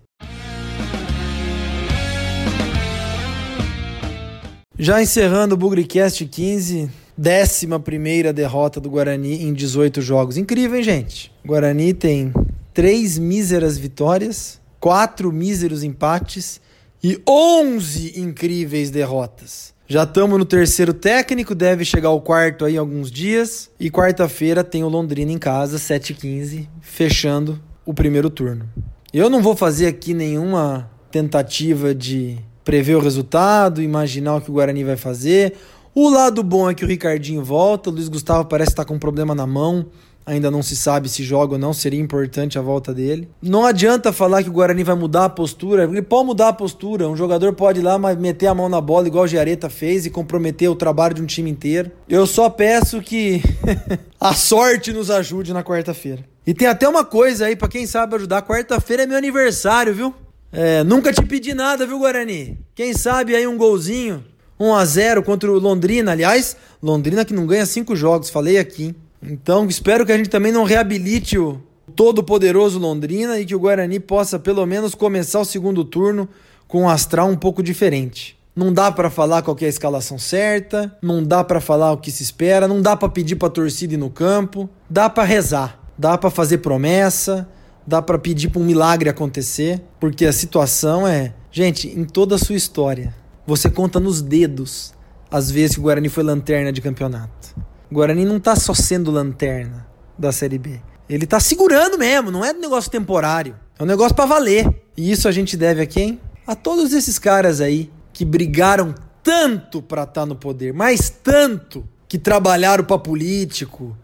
Já 4.82 5.02
encerrando 5.02 5.54
o 5.54 5.58
Bugricast 5.58 6.24
15, 6.24 6.88
décima 7.14 7.78
primeira 7.78 8.32
derrota 8.32 8.80
do 8.80 8.88
Guarani 8.88 9.44
em 9.44 9.52
18 9.52 10.00
jogos. 10.00 10.38
Incrível, 10.38 10.78
hein, 10.78 10.82
gente? 10.82 11.30
O 11.44 11.48
Guarani 11.48 11.92
tem 11.92 12.32
três 12.72 13.18
míseras 13.18 13.76
vitórias, 13.76 14.58
quatro 14.80 15.30
míseros 15.30 15.82
empates 15.82 16.62
e 17.04 17.20
11 17.28 18.18
incríveis 18.18 18.90
derrotas. 18.90 19.74
Já 19.86 20.04
estamos 20.04 20.38
no 20.38 20.46
terceiro 20.46 20.94
técnico, 20.94 21.54
deve 21.54 21.84
chegar 21.84 22.08
ao 22.08 22.22
quarto 22.22 22.64
aí 22.64 22.76
em 22.76 22.78
alguns 22.78 23.10
dias. 23.10 23.68
E 23.78 23.90
quarta-feira 23.90 24.64
tem 24.64 24.82
o 24.82 24.88
Londrina 24.88 25.30
em 25.30 25.36
casa, 25.36 25.76
7h15, 25.76 26.66
fechando 26.80 27.60
o 27.84 27.92
primeiro 27.92 28.30
turno. 28.30 28.66
Eu 29.12 29.28
não 29.28 29.42
vou 29.42 29.54
fazer 29.54 29.88
aqui 29.88 30.14
nenhuma 30.14 30.90
tentativa 31.10 31.94
de 31.94 32.38
prever 32.64 32.96
o 32.96 33.00
resultado, 33.00 33.82
imaginar 33.82 34.36
o 34.36 34.40
que 34.40 34.50
o 34.50 34.54
Guarani 34.54 34.84
vai 34.84 34.96
fazer. 34.96 35.54
O 35.94 36.08
lado 36.08 36.42
bom 36.42 36.70
é 36.70 36.74
que 36.74 36.84
o 36.84 36.88
Ricardinho 36.88 37.42
volta, 37.42 37.90
o 37.90 37.92
Luiz 37.92 38.08
Gustavo 38.08 38.44
parece 38.44 38.70
estar 38.70 38.84
com 38.84 38.94
um 38.94 38.98
problema 38.98 39.34
na 39.34 39.44
mão, 39.44 39.86
ainda 40.24 40.50
não 40.50 40.62
se 40.62 40.76
sabe 40.76 41.08
se 41.08 41.24
joga 41.24 41.54
ou 41.54 41.58
não, 41.58 41.72
seria 41.72 41.98
importante 41.98 42.58
a 42.58 42.62
volta 42.62 42.94
dele. 42.94 43.28
Não 43.42 43.66
adianta 43.66 44.12
falar 44.12 44.42
que 44.42 44.48
o 44.48 44.52
Guarani 44.52 44.84
vai 44.84 44.94
mudar 44.94 45.24
a 45.24 45.28
postura, 45.28 45.84
ele 45.84 46.02
pode 46.02 46.26
mudar 46.26 46.48
a 46.48 46.52
postura, 46.52 47.08
um 47.08 47.16
jogador 47.16 47.52
pode 47.54 47.80
ir 47.80 47.82
lá 47.82 47.98
meter 47.98 48.46
a 48.46 48.54
mão 48.54 48.68
na 48.68 48.80
bola 48.80 49.08
igual 49.08 49.24
o 49.24 49.28
Giareta 49.28 49.68
fez 49.68 50.06
e 50.06 50.10
comprometer 50.10 50.70
o 50.70 50.76
trabalho 50.76 51.14
de 51.14 51.22
um 51.22 51.26
time 51.26 51.50
inteiro. 51.50 51.90
Eu 52.08 52.26
só 52.26 52.48
peço 52.48 53.00
que 53.00 53.42
a 54.20 54.32
sorte 54.32 54.92
nos 54.92 55.10
ajude 55.10 55.52
na 55.52 55.64
quarta-feira. 55.64 56.24
E 56.46 56.54
tem 56.54 56.68
até 56.68 56.88
uma 56.88 57.04
coisa 57.04 57.46
aí 57.46 57.56
para 57.56 57.68
quem 57.68 57.84
sabe 57.86 58.14
ajudar, 58.14 58.42
quarta-feira 58.42 59.02
é 59.02 59.06
meu 59.06 59.18
aniversário, 59.18 59.92
viu? 59.92 60.14
É, 60.52 60.82
nunca 60.82 61.12
te 61.12 61.24
pedi 61.24 61.54
nada, 61.54 61.86
viu, 61.86 62.00
Guarani? 62.00 62.58
Quem 62.74 62.92
sabe 62.92 63.36
aí 63.36 63.46
um 63.46 63.56
golzinho, 63.56 64.24
1 64.58 64.74
a 64.74 64.84
0 64.84 65.22
contra 65.22 65.50
o 65.50 65.58
Londrina. 65.58 66.12
Aliás, 66.12 66.56
Londrina 66.82 67.24
que 67.24 67.32
não 67.32 67.46
ganha 67.46 67.64
cinco 67.64 67.94
jogos, 67.94 68.30
falei 68.30 68.58
aqui. 68.58 68.94
Então, 69.22 69.66
espero 69.66 70.04
que 70.04 70.12
a 70.12 70.16
gente 70.16 70.28
também 70.30 70.50
não 70.50 70.64
reabilite 70.64 71.38
o 71.38 71.60
todo-poderoso 71.94 72.78
Londrina 72.78 73.38
e 73.38 73.44
que 73.44 73.54
o 73.54 73.60
Guarani 73.60 74.00
possa 74.00 74.38
pelo 74.38 74.64
menos 74.66 74.94
começar 74.94 75.40
o 75.40 75.44
segundo 75.44 75.84
turno 75.84 76.28
com 76.66 76.82
um 76.82 76.88
astral 76.88 77.28
um 77.28 77.36
pouco 77.36 77.62
diferente. 77.62 78.38
Não 78.54 78.72
dá 78.72 78.90
para 78.90 79.10
falar 79.10 79.42
qual 79.42 79.56
é 79.60 79.66
a 79.66 79.68
escalação 79.68 80.18
certa, 80.18 80.96
não 81.00 81.22
dá 81.22 81.44
para 81.44 81.60
falar 81.60 81.92
o 81.92 81.98
que 81.98 82.10
se 82.10 82.22
espera, 82.22 82.66
não 82.66 82.82
dá 82.82 82.96
para 82.96 83.08
pedir 83.08 83.36
para 83.36 83.48
torcida 83.48 83.94
ir 83.94 83.96
no 83.96 84.10
campo, 84.10 84.68
dá 84.88 85.08
para 85.08 85.24
rezar, 85.24 85.80
dá 85.96 86.18
para 86.18 86.30
fazer 86.30 86.58
promessa, 86.58 87.48
dá 87.86 88.00
para 88.00 88.18
pedir 88.18 88.48
para 88.48 88.60
um 88.60 88.64
milagre 88.64 89.08
acontecer, 89.08 89.82
porque 89.98 90.26
a 90.26 90.32
situação 90.32 91.06
é, 91.06 91.34
gente, 91.50 91.88
em 91.88 92.04
toda 92.04 92.34
a 92.34 92.38
sua 92.38 92.56
história, 92.56 93.14
você 93.46 93.70
conta 93.70 93.98
nos 93.98 94.22
dedos 94.22 94.94
as 95.30 95.50
vezes 95.50 95.74
que 95.74 95.80
o 95.80 95.84
Guarani 95.84 96.08
foi 96.08 96.22
lanterna 96.22 96.72
de 96.72 96.80
campeonato. 96.80 97.54
O 97.90 97.94
Guarani 97.94 98.24
não 98.24 98.38
tá 98.38 98.54
só 98.56 98.74
sendo 98.74 99.10
lanterna 99.10 99.86
da 100.18 100.32
Série 100.32 100.58
B. 100.58 100.80
Ele 101.08 101.26
tá 101.26 101.40
segurando 101.40 101.98
mesmo, 101.98 102.30
não 102.30 102.44
é 102.44 102.52
um 102.52 102.60
negócio 102.60 102.90
temporário. 102.90 103.56
É 103.78 103.82
um 103.82 103.86
negócio 103.86 104.14
para 104.14 104.26
valer. 104.26 104.68
E 104.96 105.10
isso 105.10 105.26
a 105.26 105.32
gente 105.32 105.56
deve 105.56 105.82
a 105.82 105.86
quem? 105.86 106.20
A 106.46 106.54
todos 106.54 106.92
esses 106.92 107.18
caras 107.18 107.60
aí 107.60 107.90
que 108.12 108.24
brigaram 108.24 108.94
tanto 109.22 109.82
para 109.82 110.02
estar 110.02 110.22
tá 110.22 110.26
no 110.26 110.36
poder, 110.36 110.72
mas 110.72 111.10
tanto 111.10 111.88
que 112.06 112.18
trabalharam 112.18 112.84
para 112.84 112.98
político, 112.98 113.96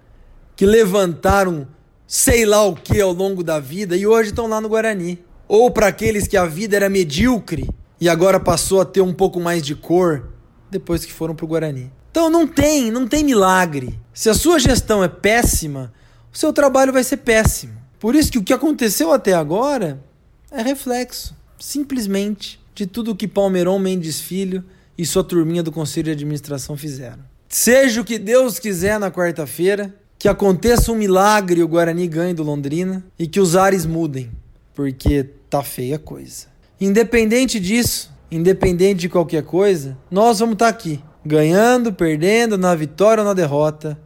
que 0.54 0.64
levantaram 0.64 1.66
sei 2.06 2.46
lá 2.46 2.64
o 2.64 2.74
que 2.74 3.00
ao 3.00 3.12
longo 3.12 3.42
da 3.42 3.58
vida 3.58 3.96
e 3.96 4.06
hoje 4.06 4.30
estão 4.30 4.46
lá 4.46 4.60
no 4.60 4.68
Guarani. 4.68 5.18
Ou 5.48 5.70
para 5.70 5.88
aqueles 5.88 6.26
que 6.26 6.36
a 6.36 6.46
vida 6.46 6.76
era 6.76 6.88
medíocre 6.88 7.68
e 8.00 8.08
agora 8.08 8.38
passou 8.38 8.80
a 8.80 8.84
ter 8.84 9.00
um 9.00 9.12
pouco 9.12 9.40
mais 9.40 9.62
de 9.62 9.74
cor 9.74 10.30
depois 10.70 11.04
que 11.04 11.12
foram 11.12 11.34
pro 11.34 11.46
Guarani. 11.46 11.90
Então 12.10 12.30
não 12.30 12.46
tem, 12.46 12.90
não 12.90 13.06
tem 13.06 13.24
milagre. 13.24 13.98
Se 14.12 14.28
a 14.28 14.34
sua 14.34 14.58
gestão 14.58 15.04
é 15.04 15.08
péssima, 15.08 15.92
o 16.32 16.38
seu 16.38 16.52
trabalho 16.52 16.92
vai 16.92 17.04
ser 17.04 17.18
péssimo. 17.18 17.74
Por 17.98 18.14
isso 18.14 18.30
que 18.30 18.38
o 18.38 18.42
que 18.42 18.52
aconteceu 18.52 19.12
até 19.12 19.32
agora 19.32 20.02
é 20.50 20.62
reflexo, 20.62 21.36
simplesmente, 21.58 22.60
de 22.74 22.86
tudo 22.86 23.12
o 23.12 23.16
que 23.16 23.28
Palmeiron 23.28 23.78
Mendes 23.78 24.20
Filho 24.20 24.64
e 24.96 25.04
sua 25.04 25.24
turminha 25.24 25.62
do 25.62 25.72
Conselho 25.72 26.06
de 26.06 26.12
Administração 26.12 26.76
fizeram. 26.76 27.24
Seja 27.48 28.00
o 28.00 28.04
que 28.04 28.18
Deus 28.18 28.58
quiser 28.58 28.98
na 28.98 29.10
quarta-feira, 29.10 29.94
que 30.18 30.28
aconteça 30.28 30.90
um 30.90 30.96
milagre 30.96 31.62
o 31.62 31.68
Guarani 31.68 32.08
ganhe 32.08 32.34
do 32.34 32.42
Londrina 32.42 33.04
e 33.18 33.26
que 33.26 33.40
os 33.40 33.54
ares 33.54 33.84
mudem, 33.84 34.30
porque 34.74 35.24
tá 35.50 35.62
feia 35.62 35.96
a 35.96 35.98
coisa. 35.98 36.46
Independente 36.80 37.60
disso, 37.60 38.10
independente 38.30 39.00
de 39.00 39.08
qualquer 39.08 39.42
coisa, 39.42 39.96
nós 40.10 40.38
vamos 40.38 40.54
estar 40.54 40.66
tá 40.66 40.70
aqui, 40.70 41.02
ganhando, 41.24 41.92
perdendo, 41.92 42.58
na 42.58 42.74
vitória 42.74 43.22
ou 43.22 43.28
na 43.28 43.34
derrota. 43.34 43.98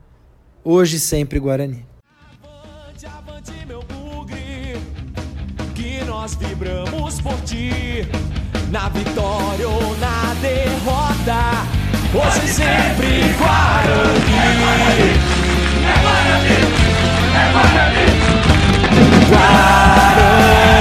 Hoje 0.65 1.01
sempre 1.01 1.39
Guarani. 1.39 1.87
Avante, 2.45 3.07
avante, 3.07 3.53
meu 3.67 3.83
bugre, 3.83 4.77
que 5.75 6.05
nós 6.05 6.35
vibramos 6.35 7.21
por 7.21 7.41
ti, 7.43 8.07
na 8.71 8.89
vitória 8.89 9.69
ou 9.69 9.97
na 9.97 10.35
derrota. 10.41 11.81
Hoje 12.13 12.53
sempre 12.53 13.33
Guarani. 13.39 15.40
Ever 16.31 16.39
heard 16.39 16.53
it? 16.53 16.65
Ever 17.43 17.65
heard 17.75 17.97
it? 17.99 18.15
Rider. 19.33 20.80